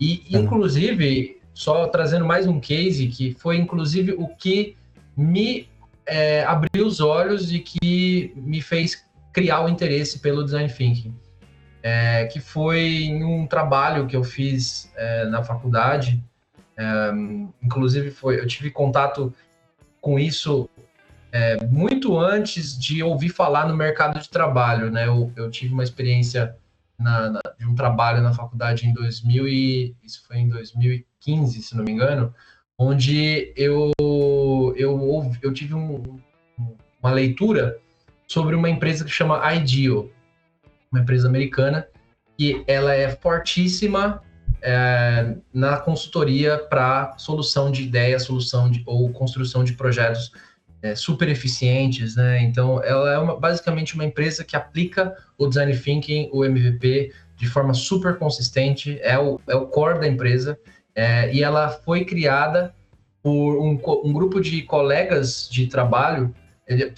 [0.00, 0.42] E, uhum.
[0.42, 4.76] inclusive, só trazendo mais um case, que foi, inclusive, o que
[5.16, 5.68] me
[6.06, 11.14] é, abriu os olhos e que me fez criar o interesse pelo design thinking,
[11.82, 16.22] é, que foi em um trabalho que eu fiz é, na faculdade.
[16.76, 17.10] É,
[17.62, 19.32] inclusive, foi, eu tive contato
[20.00, 20.68] com isso
[21.30, 24.90] é, muito antes de ouvir falar no mercado de trabalho.
[24.90, 25.06] Né?
[25.06, 26.56] Eu, eu tive uma experiência
[27.02, 31.76] na, na, de um trabalho na faculdade em 2000 e isso foi em 2015, se
[31.76, 32.34] não me engano,
[32.78, 33.92] onde eu
[34.76, 36.18] eu, eu tive um,
[37.02, 37.78] uma leitura
[38.26, 40.08] sobre uma empresa que chama Ideal,
[40.90, 41.86] uma empresa americana,
[42.38, 44.22] e ela é fortíssima
[44.62, 50.32] é, na consultoria para solução de ideias, solução de, ou construção de projetos
[50.82, 52.42] é, super eficientes, né?
[52.42, 57.48] Então, ela é uma, basicamente uma empresa que aplica o design thinking, o MVP, de
[57.48, 60.58] forma super consistente, é o, é o core da empresa,
[60.94, 62.74] é, e ela foi criada
[63.22, 66.34] por um, um grupo de colegas de trabalho,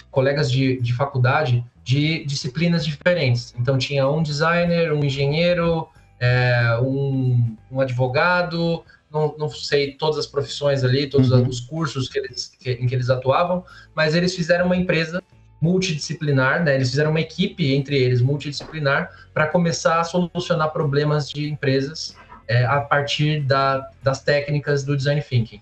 [0.09, 3.53] colegas de, de faculdade, de disciplinas diferentes.
[3.59, 5.87] Então, tinha um designer, um engenheiro,
[6.19, 8.83] é, um, um, advogado,
[9.15, 11.47] não, não, sei todas as profissões ali, todos uhum.
[11.47, 13.63] os cursos que eles, que, em que eles atuavam,
[13.95, 15.23] mas eles fizeram uma empresa
[15.61, 16.75] multidisciplinar, né?
[16.75, 22.15] Eles fizeram uma equipe entre eles multidisciplinar para começar a solucionar problemas de empresas
[22.47, 25.61] é, a partir da, das técnicas do design thinking.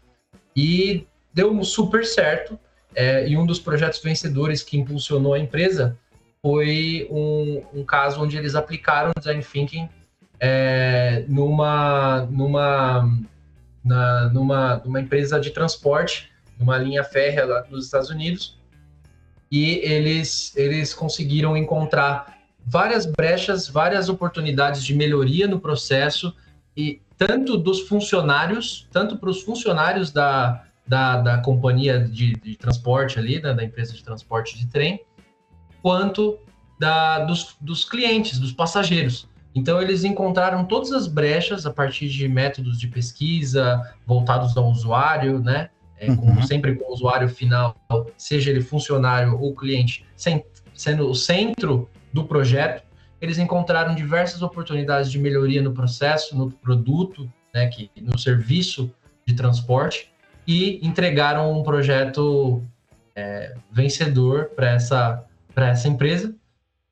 [0.56, 2.60] E deu super certo.
[2.96, 5.98] É, e um dos projetos vencedores que impulsionou a empresa
[6.44, 9.90] foi um, um caso onde eles aplicaram design thinking
[10.40, 13.10] é, numa, numa,
[13.84, 18.58] na, numa, numa empresa de transporte, numa linha férrea lá nos Estados Unidos,
[19.52, 26.34] e eles, eles conseguiram encontrar várias brechas, várias oportunidades de melhoria no processo
[26.76, 33.20] e tanto dos funcionários, tanto para os funcionários da, da, da companhia de, de, transporte
[33.20, 35.02] ali, né, da empresa de transporte de trem,
[35.82, 36.40] quanto
[36.80, 39.28] da, dos, dos clientes, dos passageiros.
[39.56, 45.40] Então, eles encontraram todas as brechas a partir de métodos de pesquisa voltados ao usuário,
[45.40, 45.70] né?
[46.00, 46.42] É, uhum.
[46.42, 47.76] sempre com o usuário final,
[48.18, 50.44] seja ele funcionário ou cliente, sem,
[50.74, 52.84] sendo o centro do projeto
[53.24, 58.94] eles encontraram diversas oportunidades de melhoria no processo, no produto, né, que, no serviço
[59.26, 60.12] de transporte
[60.46, 62.62] e entregaram um projeto
[63.16, 65.24] é, vencedor para essa,
[65.56, 66.36] essa empresa.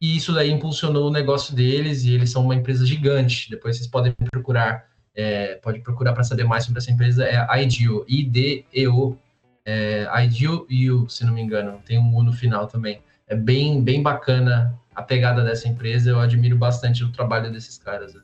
[0.01, 3.47] E isso daí impulsionou o negócio deles e eles são uma empresa gigante.
[3.51, 7.23] Depois vocês podem procurar, é, pode procurar para saber mais sobre essa empresa.
[7.23, 9.15] É a IDEO, I-D-E-O,
[9.63, 11.79] é, IDEO U, se não me engano.
[11.85, 12.99] Tem um U no final também.
[13.27, 16.09] É bem, bem bacana a pegada dessa empresa.
[16.09, 18.17] Eu admiro bastante o trabalho desses caras.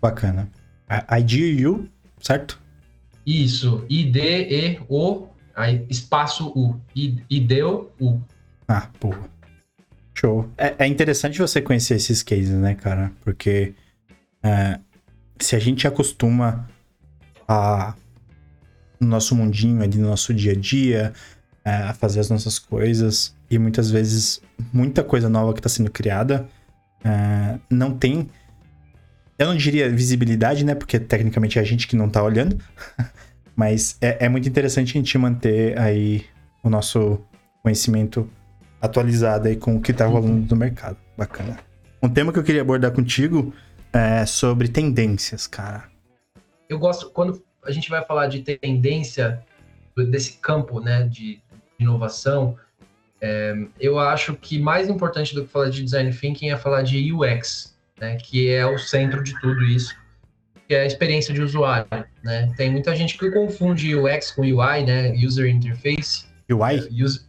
[0.00, 0.48] Bacana.
[0.88, 1.88] A IDU,
[2.20, 2.58] certo?
[3.26, 3.84] Isso.
[3.88, 5.28] I-D-E-O,
[5.90, 6.80] espaço U.
[6.94, 8.20] I-D-E-U.
[8.66, 9.30] Ah, porra.
[10.22, 10.48] Show.
[10.56, 13.10] É, é, interessante você conhecer esses cases, né, cara?
[13.24, 13.74] Porque
[14.40, 14.78] é,
[15.40, 16.68] se a gente acostuma
[17.48, 17.94] a
[19.00, 21.12] no nosso mundinho ali, no nosso dia a dia,
[21.64, 24.40] é, a fazer as nossas coisas, e muitas vezes
[24.72, 26.48] muita coisa nova que está sendo criada
[27.04, 28.30] uh, não tem.
[29.36, 30.76] Eu não diria visibilidade, né?
[30.76, 32.56] Porque tecnicamente é a gente que não está olhando.
[33.56, 36.24] Mas é, é, muito interessante a gente manter aí
[36.62, 37.20] o nosso
[37.60, 38.30] conhecimento
[38.82, 40.96] atualizado aí com o que está rolando no mercado.
[41.16, 41.58] Bacana.
[42.02, 43.54] Um tema que eu queria abordar contigo
[43.92, 45.84] é sobre tendências, cara.
[46.68, 49.40] Eu gosto, quando a gente vai falar de tendência
[50.08, 51.40] desse campo, né, de
[51.78, 52.56] inovação,
[53.20, 57.12] é, eu acho que mais importante do que falar de design thinking é falar de
[57.12, 59.94] UX, né, que é o centro de tudo isso,
[60.66, 61.86] que é a experiência de usuário,
[62.24, 62.52] né?
[62.56, 66.24] Tem muita gente que confunde UX com UI, né, User Interface.
[66.50, 66.78] UI?
[66.78, 67.22] É, user,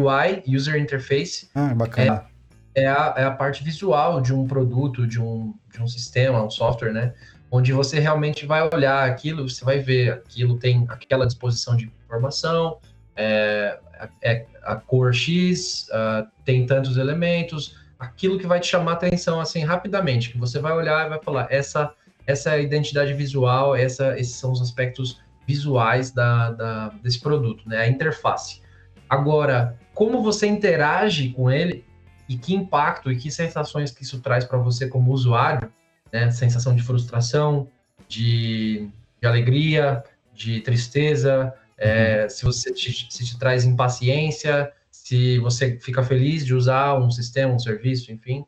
[0.00, 1.48] UI, User Interface.
[1.54, 2.26] Ah, bacana.
[2.74, 6.42] É, é, a, é a parte visual de um produto, de um, de um sistema,
[6.42, 7.14] um software, né?
[7.50, 12.78] Onde você realmente vai olhar aquilo, você vai ver aquilo tem aquela disposição de informação,
[13.16, 13.78] é,
[14.22, 19.64] é a cor X, uh, tem tantos elementos, aquilo que vai te chamar atenção assim
[19.64, 21.92] rapidamente, que você vai olhar e vai falar essa
[22.26, 27.78] essa é identidade visual, essa, esses são os aspectos visuais da, da, desse produto, né?
[27.78, 28.62] A interface.
[29.10, 31.84] Agora, como você interage com ele
[32.28, 35.70] e que impacto e que sensações que isso traz para você como usuário,
[36.12, 36.30] né?
[36.30, 37.68] Sensação de frustração,
[38.08, 38.88] de,
[39.20, 42.30] de alegria, de tristeza, é, uhum.
[42.30, 47.52] se você te, se te traz impaciência, se você fica feliz de usar um sistema,
[47.52, 48.44] um serviço, enfim,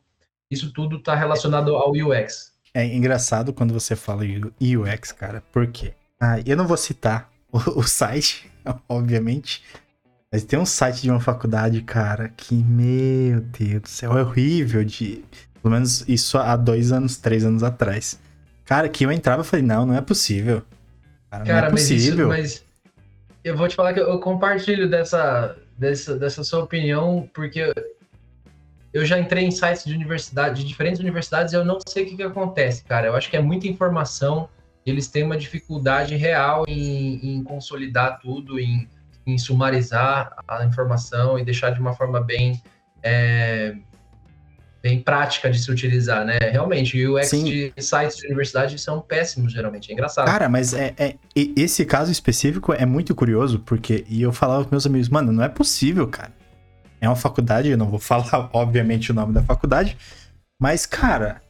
[0.49, 2.53] isso tudo está relacionado ao UX.
[2.73, 5.93] É engraçado quando você fala UX, cara, por quê?
[6.19, 8.49] Ah, eu não vou citar o, o site,
[8.87, 9.61] obviamente,
[10.33, 14.83] mas tem um site de uma faculdade, cara, que, meu Deus do céu, é horrível
[14.83, 15.23] de.
[15.61, 18.19] Pelo menos isso há dois anos, três anos atrás.
[18.65, 20.63] Cara, que eu entrava e falei, não, não é possível.
[21.29, 22.27] Cara, cara não é possível.
[22.29, 27.29] Mas, isso, mas eu vou te falar que eu compartilho dessa, dessa, dessa sua opinião,
[27.31, 27.71] porque
[28.91, 32.07] eu já entrei em sites de universidade, de diferentes universidades, e eu não sei o
[32.07, 33.05] que, que acontece, cara.
[33.05, 34.49] Eu acho que é muita informação,
[34.83, 38.89] eles têm uma dificuldade real em, em consolidar tudo, em,
[39.25, 42.61] em, sumarizar a informação e deixar de uma forma bem
[43.01, 43.75] é,
[44.83, 46.37] bem prática de se utilizar, né?
[46.51, 47.45] Realmente, o UX Sim.
[47.45, 49.89] de sites de universidade são péssimos, geralmente.
[49.89, 50.25] É engraçado.
[50.25, 54.71] Cara, mas é, é, esse caso específico é muito curioso, porque e eu falava com
[54.71, 56.33] meus amigos, mano, não é possível, cara.
[56.99, 59.97] É uma faculdade, eu não vou falar, obviamente, o nome da faculdade,
[60.59, 61.41] mas, cara,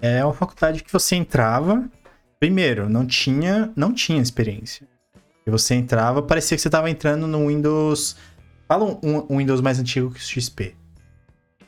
[0.00, 1.88] é uma faculdade que você entrava.
[2.40, 4.88] Primeiro, não tinha, não tinha experiência.
[5.46, 8.16] E você entrava, parecia que você estava entrando no Windows.
[8.68, 10.74] Fala um, um Windows mais antigo que o XP.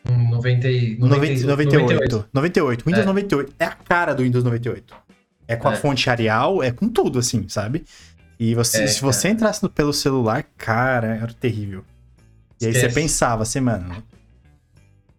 [0.04, 0.68] 90,
[0.98, 2.28] 90, 98.
[2.32, 2.84] 98.
[2.84, 3.06] Windows é.
[3.06, 3.54] 98.
[3.58, 4.94] É a cara do Windows 98.
[5.48, 5.72] É com é.
[5.72, 7.84] a fonte Arial, é com tudo, assim, sabe?
[8.38, 11.84] E você, é, se você entrasse pelo celular, cara, era terrível.
[12.60, 12.86] E Esquece.
[12.86, 14.02] aí você pensava assim, mano,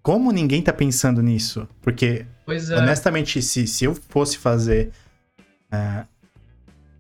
[0.02, 1.68] como ninguém tá pensando nisso?
[1.82, 2.76] Porque, é.
[2.76, 4.92] honestamente, se, se eu fosse fazer.
[5.74, 6.06] Uh,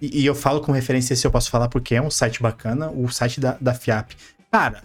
[0.02, 2.90] e, e, eu falo com referência se eu posso falar porque é um site bacana,
[2.92, 4.14] o site da, da FIAP.
[4.52, 4.84] Cara,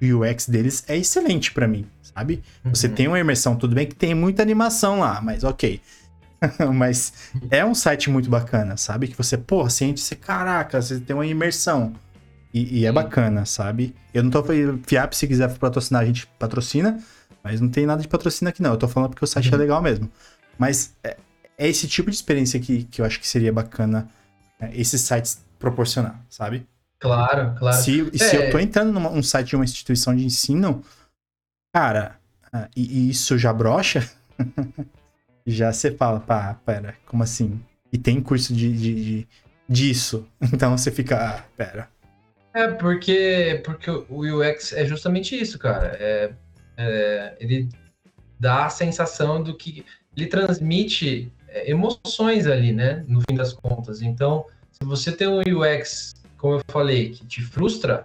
[0.00, 2.42] o UX deles é excelente para mim sabe?
[2.64, 2.74] Uhum.
[2.74, 5.80] Você tem uma imersão, tudo bem que tem muita animação lá, mas ok.
[6.74, 7.12] mas
[7.50, 9.08] é um site muito bacana, sabe?
[9.08, 11.94] Que você, pô, sente você, caraca, você tem uma imersão.
[12.54, 13.94] E, e é bacana, sabe?
[14.14, 16.98] Eu não tô falando, FIAP, se quiser patrocinar, a gente patrocina,
[17.44, 18.70] mas não tem nada de patrocínio aqui não.
[18.70, 19.56] Eu tô falando porque o site é uhum.
[19.56, 20.10] é legal mesmo.
[20.58, 21.18] Mas é,
[21.58, 24.08] é, esse tipo de experiência que, que eu acho que seria bacana
[24.72, 26.66] esses sites proporcionar, sabe?
[26.98, 27.76] Claro, claro.
[27.76, 28.18] Se, é...
[28.18, 30.82] se eu tô entrando num site de uma instituição de ensino,
[31.76, 32.18] Cara,
[32.50, 34.10] ah, e, isso já brocha?
[35.46, 37.60] já você fala, pá, pera, como assim?
[37.92, 39.28] E tem curso de, de, de
[39.68, 40.26] disso.
[40.40, 41.86] Então você fica, ah, pera.
[42.54, 45.98] É, porque, porque o UX é justamente isso, cara.
[46.00, 46.32] É,
[46.78, 47.68] é, ele
[48.40, 49.84] dá a sensação do que.
[50.16, 53.04] Ele transmite é, emoções ali, né?
[53.08, 54.02] No fim das contas.
[54.02, 58.04] Então, se você tem um UX, como eu falei, que te frustra,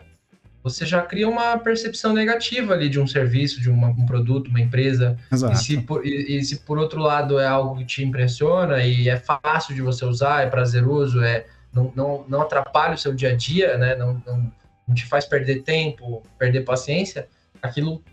[0.63, 4.61] você já cria uma percepção negativa ali de um serviço, de uma, um produto, uma
[4.61, 5.17] empresa.
[5.31, 5.53] Exato.
[5.53, 9.09] E se, por, e, e se por outro lado é algo que te impressiona e
[9.09, 13.31] é fácil de você usar, é prazeroso, é não, não, não atrapalha o seu dia
[13.31, 13.95] a dia, né?
[13.95, 14.51] Não, não,
[14.87, 17.27] não te faz perder tempo, perder paciência,
[17.61, 18.03] aquilo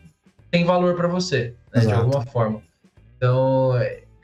[0.51, 1.81] tem valor para você, né?
[1.81, 2.63] de alguma forma.
[3.17, 3.77] Então,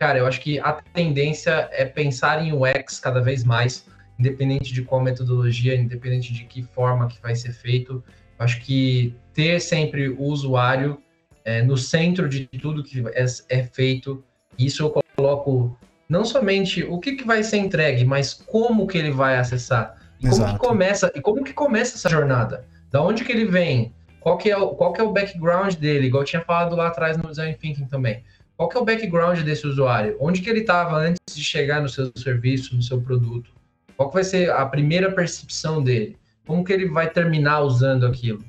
[0.05, 3.87] cara, eu acho que a tendência é pensar em UX cada vez mais
[4.19, 8.05] independente de qual metodologia, independente de que forma que vai ser feito.
[8.39, 10.99] Acho que ter sempre o usuário
[11.43, 14.23] é, no centro de tudo que é, é, feito,
[14.59, 15.75] isso eu coloco
[16.07, 19.97] não somente o que, que vai ser entregue, mas como que ele vai acessar.
[20.21, 22.67] E como que começa, e como que começa essa jornada?
[22.91, 23.95] Da onde que ele vem?
[24.21, 26.09] Qual que é o, qual que é o background dele?
[26.09, 28.23] Igual eu tinha falado lá atrás no Design Thinking também.
[28.57, 30.17] Qual que é o background desse usuário?
[30.21, 33.51] Onde que ele estava antes de chegar no seu serviço, no seu produto?
[33.97, 36.17] Qual vai ser a primeira percepção dele?
[36.47, 38.45] Como que ele vai terminar usando aquilo?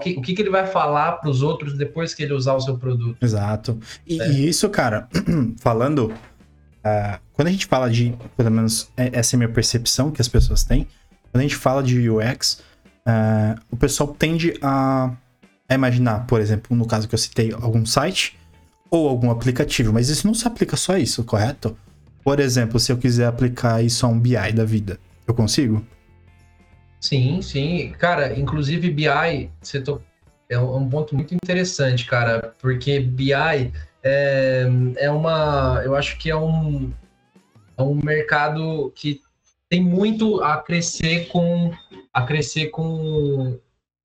[0.00, 2.60] Que, o que, que ele vai falar para os outros depois que ele usar o
[2.60, 3.22] seu produto?
[3.22, 3.78] Exato.
[4.06, 4.30] E, é.
[4.30, 5.08] e isso, cara,
[5.60, 10.10] falando uh, quando a gente fala de, pelo menos é, essa é a minha percepção
[10.10, 10.88] que as pessoas têm,
[11.30, 12.62] quando a gente fala de UX,
[13.06, 15.12] uh, o pessoal tende a,
[15.68, 18.38] a imaginar, por exemplo, no caso que eu citei, algum site
[18.96, 21.76] ou algum aplicativo, mas isso não se aplica só a isso, correto?
[22.22, 25.84] Por exemplo, se eu quiser aplicar isso a um BI da vida, eu consigo?
[27.00, 27.92] Sim, sim.
[27.98, 30.00] Cara, inclusive BI, você to...
[30.48, 33.32] é um ponto muito interessante, cara, porque BI
[34.02, 34.66] é,
[34.96, 35.82] é uma.
[35.84, 36.90] Eu acho que é um,
[37.76, 39.20] é um mercado que
[39.68, 41.72] tem muito a crescer com
[42.12, 43.58] a crescer com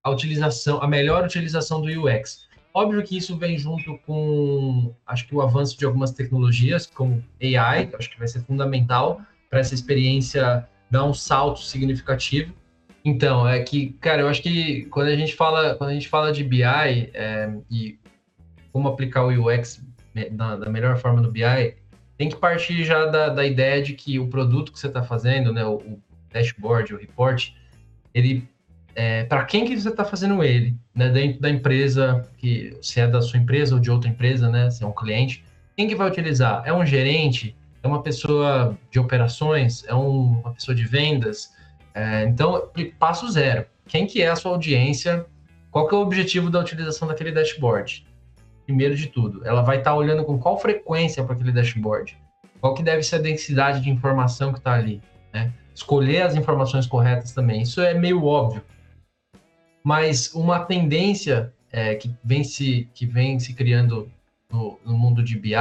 [0.03, 2.48] a utilização, a melhor utilização do UX.
[2.74, 7.89] Óbvio que isso vem junto com, acho que o avanço de algumas tecnologias, como AI,
[7.97, 12.53] acho que vai ser fundamental para essa experiência dar um salto significativo.
[13.03, 16.32] Então, é que, cara, eu acho que quando a gente fala, quando a gente fala
[16.32, 17.97] de BI é, e
[18.72, 19.84] como aplicar o UX
[20.32, 21.76] da, da, melhor forma no BI,
[22.17, 25.53] tem que partir já da, da ideia de que o produto que você está fazendo,
[25.53, 26.01] né, o, o,
[26.32, 27.51] dashboard, o report,
[28.13, 28.47] ele
[28.99, 33.07] é, para quem que você está fazendo ele, né, dentro da empresa, que se é
[33.07, 35.41] da sua empresa ou de outra empresa, né, se é um cliente,
[35.77, 36.63] quem que vai utilizar?
[36.65, 37.55] É um gerente?
[37.81, 39.85] É uma pessoa de operações?
[39.87, 41.49] É um, uma pessoa de vendas?
[41.93, 42.69] É, então,
[42.99, 43.65] passo zero.
[43.87, 45.25] Quem que é a sua audiência?
[45.71, 48.05] Qual que é o objetivo da utilização daquele dashboard?
[48.65, 52.17] Primeiro de tudo, ela vai estar tá olhando com qual frequência para aquele dashboard?
[52.59, 55.01] Qual que deve ser a densidade de informação que está ali?
[55.33, 55.53] Né?
[55.73, 57.61] Escolher as informações corretas também.
[57.61, 58.61] Isso é meio óbvio.
[59.84, 64.11] Mas uma tendência é, que, vem se, que vem se criando
[64.51, 65.53] no, no mundo de BI,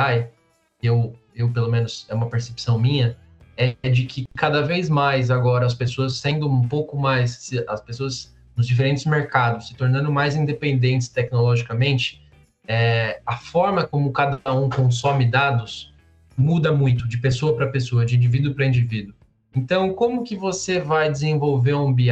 [0.82, 3.16] eu, eu pelo menos é uma percepção minha,
[3.56, 8.32] é de que cada vez mais agora as pessoas sendo um pouco mais, as pessoas
[8.56, 12.22] nos diferentes mercados se tornando mais independentes tecnologicamente,
[12.66, 15.92] é, a forma como cada um consome dados
[16.36, 19.14] muda muito de pessoa para pessoa, de indivíduo para indivíduo.
[19.54, 22.10] Então, como que você vai desenvolver um BI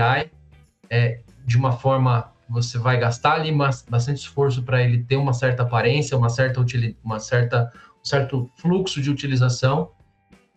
[0.91, 3.53] é, de uma forma você vai gastar ali
[3.89, 6.65] bastante esforço para ele ter uma certa aparência, uma certa,
[7.03, 9.91] uma certa um certo fluxo de utilização,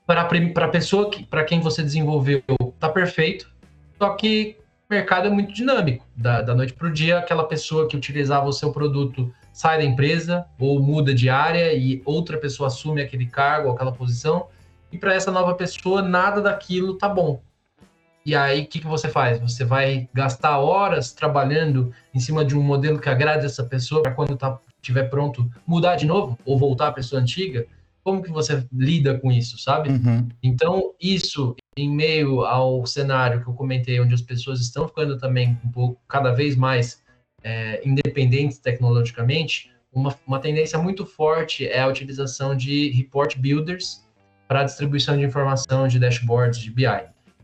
[0.06, 2.44] para a pessoa que, para quem você desenvolveu,
[2.80, 3.52] tá perfeito.
[3.98, 4.58] Só que
[4.90, 6.06] o mercado é muito dinâmico.
[6.16, 9.84] Da, da noite para o dia, aquela pessoa que utilizava o seu produto sai da
[9.84, 14.48] empresa ou muda de área e outra pessoa assume aquele cargo, aquela posição.
[14.92, 17.42] E para essa nova pessoa, nada daquilo tá bom.
[18.30, 19.40] E aí, o que, que você faz?
[19.40, 24.12] Você vai gastar horas trabalhando em cima de um modelo que agrade essa pessoa para
[24.12, 27.66] quando tá, estiver pronto mudar de novo ou voltar à pessoa antiga?
[28.04, 29.90] como que você lida com isso, sabe?
[29.90, 30.28] Uhum.
[30.42, 35.58] Então, isso em meio ao cenário que eu comentei, onde as pessoas estão ficando também
[35.64, 37.04] um pouco, cada vez mais
[37.44, 44.04] é, independentes tecnologicamente, uma, uma tendência muito forte é a utilização de report builders
[44.48, 46.86] para distribuição de informação de dashboards de BI,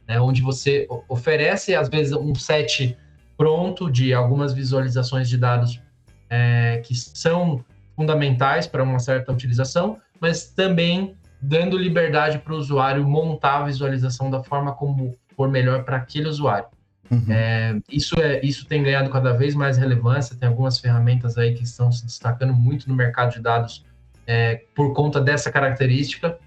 [0.08, 2.97] né, onde você oferece, às vezes, um set
[3.38, 5.82] pronto de algumas visualizações de dados
[6.30, 7.64] é, que são
[7.95, 14.30] fundamentais para uma certa utilização, mas também dando liberdade para o usuário montar a visualização
[14.30, 16.68] da forma como for melhor para aquele usuário.
[17.10, 17.26] Uhum.
[17.30, 21.64] É, isso, é, isso tem ganhado cada vez mais relevância, tem algumas ferramentas aí que
[21.64, 23.86] estão se destacando muito no mercado de dados
[24.26, 26.38] é, por conta dessa característica.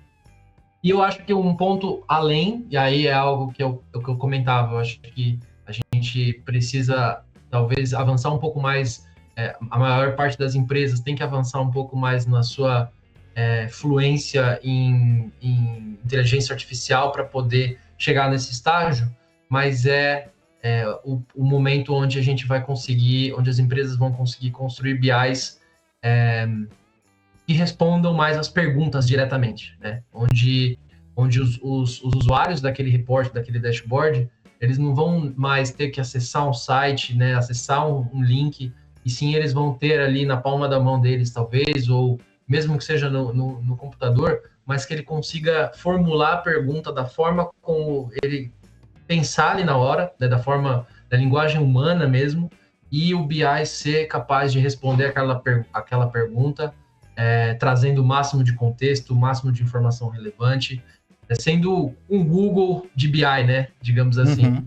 [0.83, 4.17] E eu acho que um ponto além, e aí é algo que eu, que eu
[4.17, 9.07] comentava, eu acho que a gente precisa talvez avançar um pouco mais,
[9.37, 12.91] é, a maior parte das empresas tem que avançar um pouco mais na sua
[13.35, 19.11] é, fluência em, em, inteligência artificial para poder chegar nesse estágio,
[19.49, 20.29] mas é,
[20.63, 24.95] é o, o, momento onde a gente vai conseguir, onde as empresas vão conseguir construir
[24.95, 25.61] BIs
[26.03, 26.49] é,
[27.49, 30.03] que respondam mais as perguntas diretamente, né?
[30.13, 30.79] Onde,
[31.17, 34.29] onde os, os, os usuários daquele report, daquele dashboard,
[34.61, 37.35] eles não vão mais ter que acessar um site, né?
[37.35, 38.71] Acessar um, um link,
[39.03, 42.85] e sim eles vão ter ali na palma da mão deles, talvez, ou mesmo que
[42.85, 48.11] seja no, no, no computador, mas que ele consiga formular a pergunta da forma como
[48.23, 48.53] ele
[49.07, 52.51] pensar ali na hora, né, da forma da linguagem humana mesmo,
[52.93, 55.43] e o BI ser capaz de responder aquela,
[55.73, 56.75] aquela pergunta,
[57.19, 60.81] é, trazendo o máximo de contexto, o máximo de informação relevante,
[61.29, 63.69] é, sendo um Google de BI, né?
[63.83, 64.47] Digamos assim.
[64.47, 64.65] Uhum.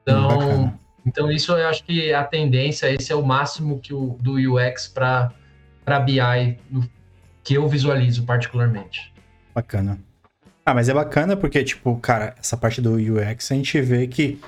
[0.00, 4.16] Então, então, isso eu acho que é a tendência, esse é o máximo que o,
[4.20, 5.32] do UX para
[6.04, 6.88] BI no,
[7.42, 9.12] que eu visualizo particularmente.
[9.52, 9.98] Bacana.
[10.64, 14.38] Ah, mas é bacana porque, tipo, cara, essa parte do UX a gente vê que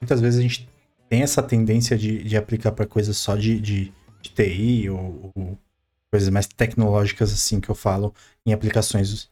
[0.00, 0.68] muitas vezes a gente
[1.08, 5.58] tem essa tendência de, de aplicar para coisas só de, de, de TI ou, ou,
[6.12, 8.14] coisas mais tecnológicas, assim, que eu falo,
[8.46, 9.30] em aplicações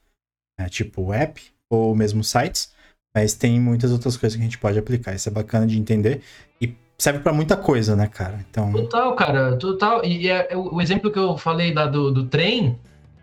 [0.58, 2.72] é, tipo app ou mesmo sites,
[3.14, 5.14] mas tem muitas outras coisas que a gente pode aplicar.
[5.14, 6.22] Isso é bacana de entender
[6.60, 8.44] e serve para muita coisa, né, cara?
[8.48, 8.72] Então...
[8.72, 10.04] Total, cara, total.
[10.04, 12.78] E é, é, o exemplo que eu falei lá do, do trem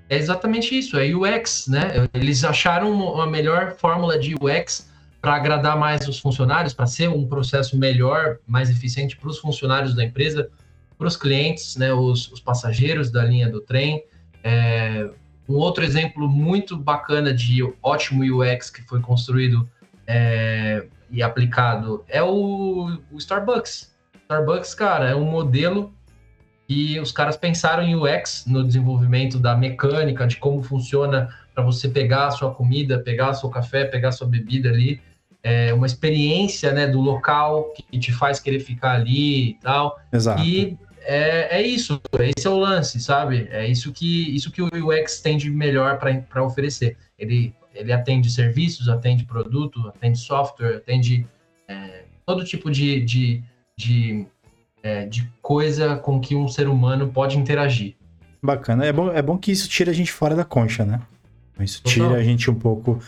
[0.09, 2.07] é exatamente isso, é UX, né?
[2.13, 4.89] Eles acharam uma melhor fórmula de UX
[5.19, 9.95] para agradar mais os funcionários, para ser um processo melhor, mais eficiente para os funcionários
[9.95, 10.49] da empresa,
[10.97, 14.03] para os clientes, né, os, os, passageiros da linha do trem.
[14.43, 15.09] É,
[15.47, 19.69] um outro exemplo muito bacana de ótimo UX que foi construído
[20.07, 23.93] é, e aplicado é o, o Starbucks.
[24.23, 25.93] Starbucks, cara, é um modelo
[26.67, 31.87] que os caras pensaram em UX no desenvolvimento da mecânica, de como funciona para você
[31.87, 34.99] pegar a sua comida, pegar o seu café, pegar a sua bebida ali.
[35.43, 39.99] É uma experiência né, do local que te faz querer ficar ali e tal.
[40.11, 40.41] Exato.
[40.41, 40.75] E
[41.05, 43.47] é, é isso, esse é o lance, sabe?
[43.51, 46.97] É isso que, isso que o UX tem de melhor para oferecer.
[47.17, 51.27] Ele, ele atende serviços, atende produto, atende software, atende
[51.67, 53.43] é, todo tipo de, de,
[53.77, 54.25] de,
[54.81, 57.95] é, de coisa com que um ser humano pode interagir.
[58.41, 58.85] Bacana.
[58.85, 61.01] É bom, é bom que isso tira a gente fora da concha, né?
[61.59, 62.19] Isso tira Total.
[62.19, 62.99] a gente um pouco.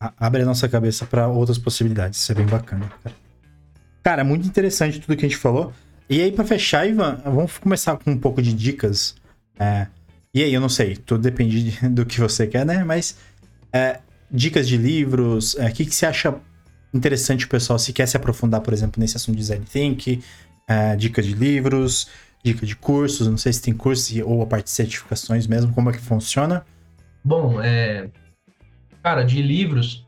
[0.00, 2.20] abre a nossa cabeça para outras possibilidades.
[2.20, 3.14] Isso é bem bacana, cara.
[4.02, 5.72] Cara, muito interessante tudo que a gente falou.
[6.08, 9.14] E aí, para fechar, Ivan, vamos começar com um pouco de dicas.
[9.58, 9.86] É,
[10.32, 12.84] e aí, eu não sei, tudo depende do que você quer, né?
[12.84, 13.16] Mas
[13.72, 14.00] é,
[14.30, 16.34] dicas de livros, o é, que, que você acha
[16.92, 20.22] interessante o pessoal se quer se aprofundar, por exemplo, nesse assunto de design thinking,
[20.68, 22.08] é, dicas de livros,
[22.44, 25.90] dica de cursos, não sei se tem cursos ou a parte de certificações mesmo, como
[25.90, 26.64] é que funciona?
[27.24, 28.08] Bom, é,
[29.02, 30.03] cara, de livros,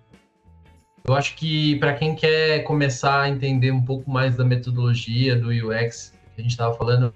[1.09, 5.49] eu acho que para quem quer começar a entender um pouco mais da metodologia do
[5.51, 7.13] UX que a gente estava falando,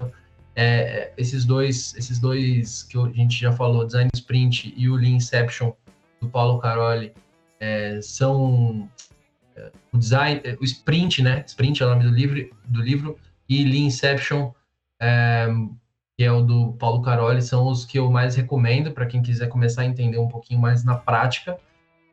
[0.54, 5.16] é, esses dois, esses dois que a gente já falou, Design Sprint e o Lean
[5.16, 5.72] Inception
[6.20, 7.12] do Paulo Caroli,
[7.58, 8.88] é, são
[9.56, 11.44] é, o design, o Sprint, né?
[11.46, 13.18] Sprint é o nome do livro, do livro
[13.48, 14.52] e Lean Inception,
[15.00, 15.48] é,
[16.16, 19.48] que é o do Paulo Caroli, são os que eu mais recomendo para quem quiser
[19.48, 21.58] começar a entender um pouquinho mais na prática.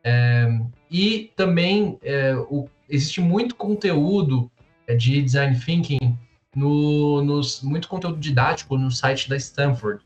[0.03, 0.47] É,
[0.89, 4.49] e também é, o, existe muito conteúdo
[4.87, 6.17] é, de design thinking,
[6.55, 10.01] no, muito conteúdo didático no site da Stanford.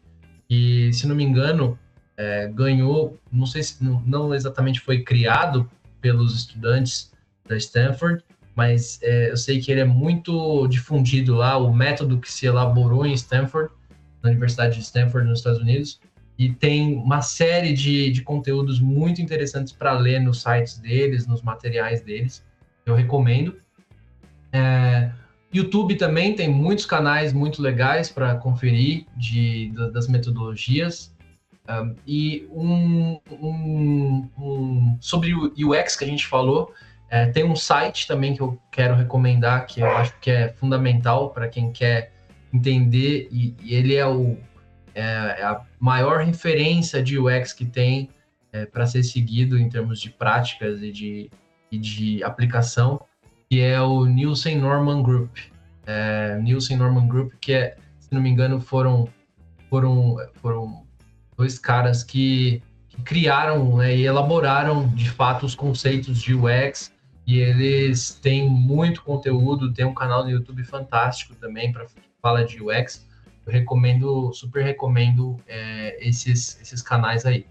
[0.49, 1.79] E, se não me engano,
[2.17, 5.69] é, ganhou, não sei se não, não, exatamente foi criado
[6.01, 7.11] pelos estudantes
[7.47, 8.23] da Stanford,
[8.55, 13.05] mas é, eu sei que ele é muito difundido lá, o método que se elaborou
[13.05, 13.71] em Stanford,
[14.21, 15.99] na Universidade de Stanford, nos Estados Unidos,
[16.37, 21.41] e tem uma série de, de conteúdos muito interessantes para ler nos sites deles, nos
[21.41, 22.43] materiais deles.
[22.85, 23.57] Eu recomendo.
[24.51, 25.11] É,
[25.53, 31.13] YouTube também tem muitos canais muito legais para conferir de, das metodologias.
[31.69, 36.73] Um, e um, um, um, sobre o UX que a gente falou,
[37.09, 41.29] é, tem um site também que eu quero recomendar, que eu acho que é fundamental
[41.29, 42.13] para quem quer
[42.53, 44.37] entender, e, e ele é o
[44.95, 45.01] é,
[45.39, 48.09] é a maior referência de UX que tem
[48.51, 51.31] é, para ser seguido em termos de práticas e de,
[51.71, 53.01] e de aplicação,
[53.49, 55.37] que é o Nielsen Norman Group.
[55.85, 59.07] É, Nielsen Norman Group, que é, se não me engano, foram,
[59.69, 60.85] foram, foram
[61.37, 66.91] dois caras que, que criaram né, e elaboraram de fato os conceitos de UX
[67.25, 71.85] e eles têm muito conteúdo, tem um canal no YouTube fantástico também para
[72.21, 73.07] falar de UX
[73.45, 77.45] eu recomendo, super recomendo é, esses, esses canais aí.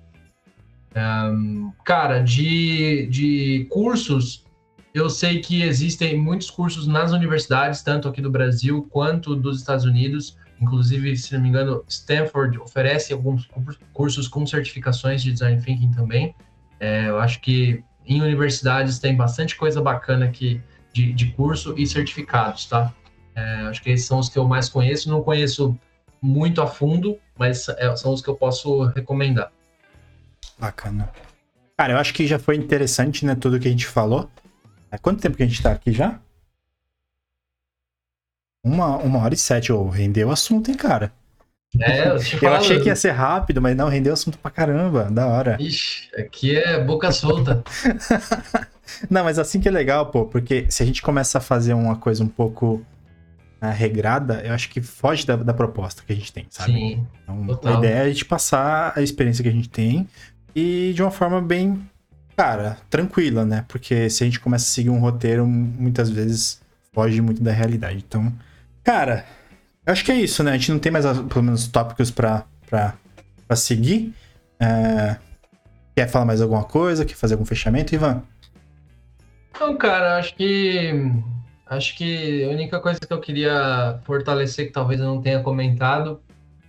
[0.97, 4.45] Um, cara, de, de cursos,
[4.93, 9.85] eu sei que existem muitos cursos nas universidades, tanto aqui do Brasil quanto dos Estados
[9.85, 10.37] Unidos.
[10.61, 13.49] Inclusive, se não me engano, Stanford oferece alguns
[13.93, 16.35] cursos com certificações de design thinking também.
[16.79, 20.61] É, eu acho que em universidades tem bastante coisa bacana aqui
[20.93, 22.93] de, de curso e certificados, tá?
[23.41, 25.09] É, acho que esses são os que eu mais conheço.
[25.09, 25.77] Não conheço
[26.21, 29.51] muito a fundo, mas é, são os que eu posso recomendar.
[30.59, 31.11] Bacana.
[31.77, 34.29] Cara, eu acho que já foi interessante, né, tudo que a gente falou.
[34.91, 36.21] Há quanto tempo que a gente tá aqui já?
[38.63, 39.73] Uma, uma hora e sete.
[39.73, 41.11] Oh, rendeu o assunto, hein, cara?
[41.81, 45.05] É, eu, eu achei que ia ser rápido, mas não, rendeu assunto pra caramba.
[45.05, 45.57] Da hora.
[45.59, 47.63] Ixi, aqui é boca solta.
[49.09, 51.97] não, mas assim que é legal, pô, porque se a gente começa a fazer uma
[51.97, 52.85] coisa um pouco
[53.69, 56.73] regrada, eu acho que foge da, da, proposta que a gente tem, sabe?
[56.73, 57.75] Sim, então, total.
[57.75, 60.09] a ideia é a gente passar a experiência que a gente tem
[60.55, 61.87] e de uma forma bem,
[62.35, 63.67] cara, tranquila, né?
[63.69, 68.03] Porque se a gente começa a seguir um roteiro, muitas vezes foge muito da realidade.
[68.07, 68.33] Então,
[68.83, 69.27] cara,
[69.85, 70.53] eu acho que é isso, né?
[70.53, 72.95] A gente não tem mais, pelo menos, tópicos pra, pra,
[73.47, 74.15] pra seguir.
[74.59, 75.17] É...
[75.95, 77.05] Quer falar mais alguma coisa?
[77.05, 78.23] Quer fazer algum fechamento, Ivan?
[79.59, 80.93] Não, cara, acho que
[81.71, 86.21] acho que a única coisa que eu queria fortalecer, que talvez eu não tenha comentado,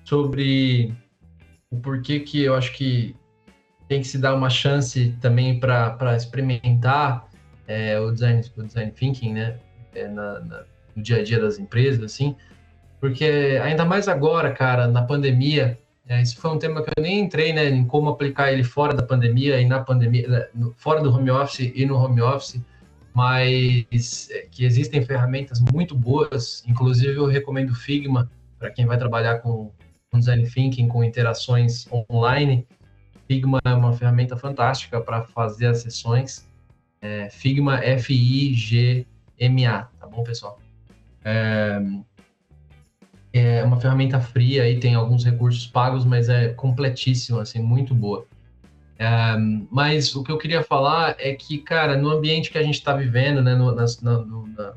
[0.06, 0.94] sobre
[1.70, 3.16] o porquê que eu acho que
[3.88, 7.28] tem que se dar uma chance também para experimentar
[7.68, 9.58] é, o, design, o design thinking, né?
[9.94, 10.64] É, na, na,
[10.96, 12.36] no dia a dia das empresas, assim,
[13.00, 15.78] porque ainda mais agora, cara, na pandemia,
[16.08, 18.94] é, isso foi um tema que eu nem entrei, né, em como aplicar ele fora
[18.94, 20.48] da pandemia e na pandemia, né,
[20.78, 22.62] fora do home office e no home office,
[23.14, 29.40] mas é, que existem ferramentas muito boas, inclusive eu recomendo Figma para quem vai trabalhar
[29.40, 29.72] com,
[30.12, 32.66] com design thinking, com interações online.
[33.28, 36.48] Figma é uma ferramenta fantástica para fazer as sessões.
[37.02, 40.60] É, Figma, F-I-G-M-A, tá bom, pessoal?
[41.26, 41.82] É,
[43.34, 48.28] é uma ferramenta fria e tem alguns recursos pagos, mas é completíssima, assim, muito boa.
[49.70, 52.94] Mas o que eu queria falar é que, cara, no ambiente que a gente está
[52.94, 54.74] vivendo, né, no, na, na,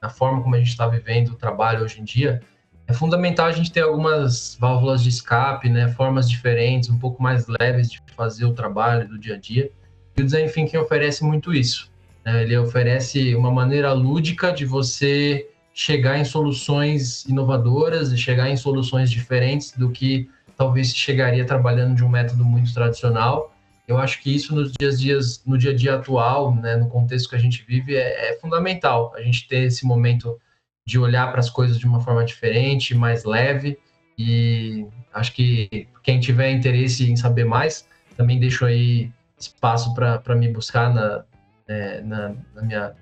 [0.00, 2.40] na, forma como a gente está vivendo o trabalho hoje em dia,
[2.86, 7.46] é fundamental a gente ter algumas válvulas de escape, né, formas diferentes, um pouco mais
[7.60, 9.70] leves de fazer o trabalho do dia a dia.
[10.16, 11.90] E o Design Thinking oferece muito isso.
[12.24, 12.44] Né?
[12.44, 19.10] Ele oferece uma maneira lúdica de você chegar em soluções inovadoras e chegar em soluções
[19.10, 23.54] diferentes do que talvez se chegaria trabalhando de um método muito tradicional.
[23.86, 27.30] Eu acho que isso nos dias, dias no dia a dia atual, né, no contexto
[27.30, 29.12] que a gente vive, é, é fundamental.
[29.14, 30.38] A gente ter esse momento
[30.86, 33.78] de olhar para as coisas de uma forma diferente, mais leve.
[34.18, 40.48] E acho que quem tiver interesse em saber mais, também deixo aí espaço para me
[40.48, 41.24] buscar na,
[41.68, 42.94] é, na, na minha,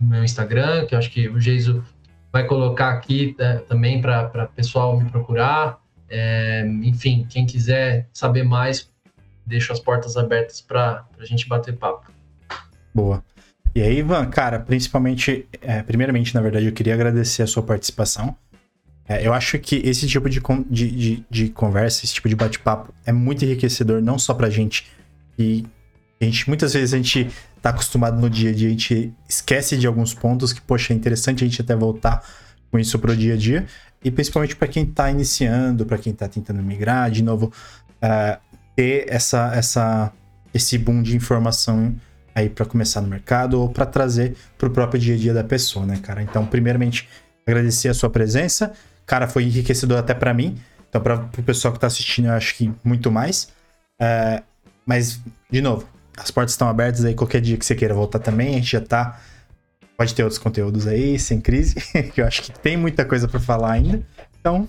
[0.00, 1.84] no meu Instagram, que acho que o Geiso
[2.32, 5.80] vai colocar aqui né, também para o pessoal me procurar.
[6.08, 8.90] É, enfim, quem quiser saber mais,
[9.50, 12.10] deixo as portas abertas para a gente bater papo.
[12.94, 13.22] Boa.
[13.74, 18.36] E aí, Ivan, cara, principalmente, é, primeiramente, na verdade, eu queria agradecer a sua participação.
[19.06, 22.94] É, eu acho que esse tipo de, de, de, de conversa, esse tipo de bate-papo
[23.04, 24.86] é muito enriquecedor, não só pra gente.
[25.38, 25.64] E
[26.20, 27.28] a gente, muitas vezes a gente
[27.60, 30.96] tá acostumado no dia a dia, a gente esquece de alguns pontos que, poxa, é
[30.96, 32.24] interessante a gente até voltar
[32.70, 33.66] com isso pro dia a dia.
[34.02, 37.52] E principalmente para quem tá iniciando, para quem tá tentando migrar, de novo,
[38.02, 38.49] uh,
[38.80, 40.10] ter essa, essa,
[40.54, 41.94] esse boom de informação
[42.34, 45.84] aí para começar no mercado ou para trazer pro próprio dia a dia da pessoa,
[45.84, 46.22] né, cara?
[46.22, 47.06] Então, primeiramente,
[47.46, 48.72] agradecer a sua presença.
[49.04, 50.58] Cara, foi enriquecedor até para mim.
[50.88, 53.52] Então, para o pessoal que tá assistindo, eu acho que muito mais.
[54.00, 54.42] Uh,
[54.86, 55.20] mas,
[55.50, 58.48] de novo, as portas estão abertas aí qualquer dia que você queira voltar também.
[58.48, 59.20] A gente já tá.
[59.94, 61.74] Pode ter outros conteúdos aí, sem crise,
[62.14, 64.02] que eu acho que tem muita coisa para falar ainda.
[64.40, 64.66] Então,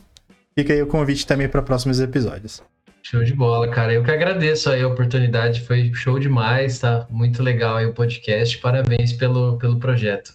[0.53, 2.61] fica aí o convite também para próximos episódios.
[3.03, 3.93] Show de bola, cara.
[3.93, 7.07] Eu que agradeço aí a oportunidade, foi show demais, tá?
[7.09, 8.57] Muito legal aí o podcast.
[8.59, 10.33] Parabéns pelo, pelo projeto.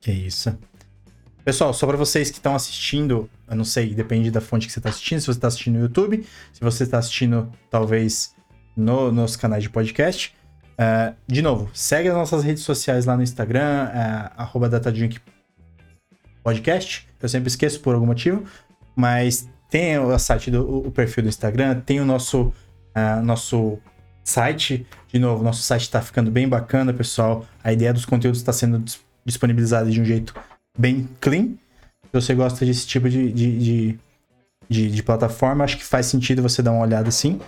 [0.00, 0.56] Que isso.
[1.44, 4.80] Pessoal, só para vocês que estão assistindo, eu não sei, depende da fonte que você
[4.80, 8.34] está assistindo, se você está assistindo no YouTube, se você está assistindo talvez
[8.76, 10.36] no, nos canais de podcast,
[10.78, 13.90] Uh, de novo, segue as nossas redes sociais lá no Instagram,
[14.54, 17.08] uh, DataDrinkPodcast.
[17.20, 18.44] Eu sempre esqueço por algum motivo,
[18.94, 22.52] mas tem o site do o perfil do Instagram, tem o nosso,
[22.96, 23.78] uh, nosso
[24.24, 24.86] site.
[25.08, 27.46] De novo, nosso site está ficando bem bacana, pessoal.
[27.62, 28.82] A ideia dos conteúdos está sendo
[29.24, 30.34] disponibilizada de um jeito
[30.78, 31.54] bem clean.
[32.04, 33.98] Se você gosta desse tipo de, de, de,
[34.68, 37.40] de, de plataforma, acho que faz sentido você dar uma olhada assim.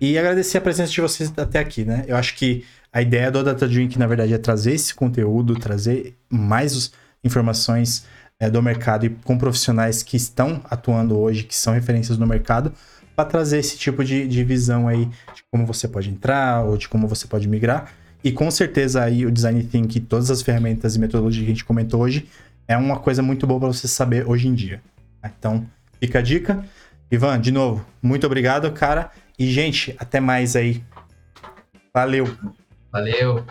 [0.00, 2.04] E agradecer a presença de vocês até aqui, né?
[2.06, 6.16] Eu acho que a ideia do Data Drink, na verdade, é trazer esse conteúdo, trazer
[6.30, 6.92] mais
[7.24, 8.06] informações
[8.44, 12.72] é, do mercado e com profissionais que estão atuando hoje, que são referências no mercado,
[13.16, 16.88] para trazer esse tipo de, de visão aí de como você pode entrar ou de
[16.88, 17.92] como você pode migrar.
[18.22, 21.64] E com certeza aí o Design Thinking, todas as ferramentas e metodologias que a gente
[21.64, 22.28] comentou hoje,
[22.66, 24.82] é uma coisa muito boa para você saber hoje em dia.
[25.22, 25.66] Então,
[26.00, 26.64] fica a dica.
[27.10, 29.10] Ivan, de novo, muito obrigado, cara.
[29.38, 30.82] E, gente, até mais aí.
[31.92, 32.26] Valeu.
[32.90, 33.44] Valeu.